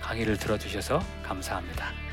강의를 0.01 0.37
들어주셔서 0.37 1.01
감사합니다. 1.23 2.12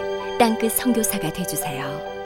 땅끝 0.41 0.71
선교사가 0.71 1.31
되주세요. 1.31 2.20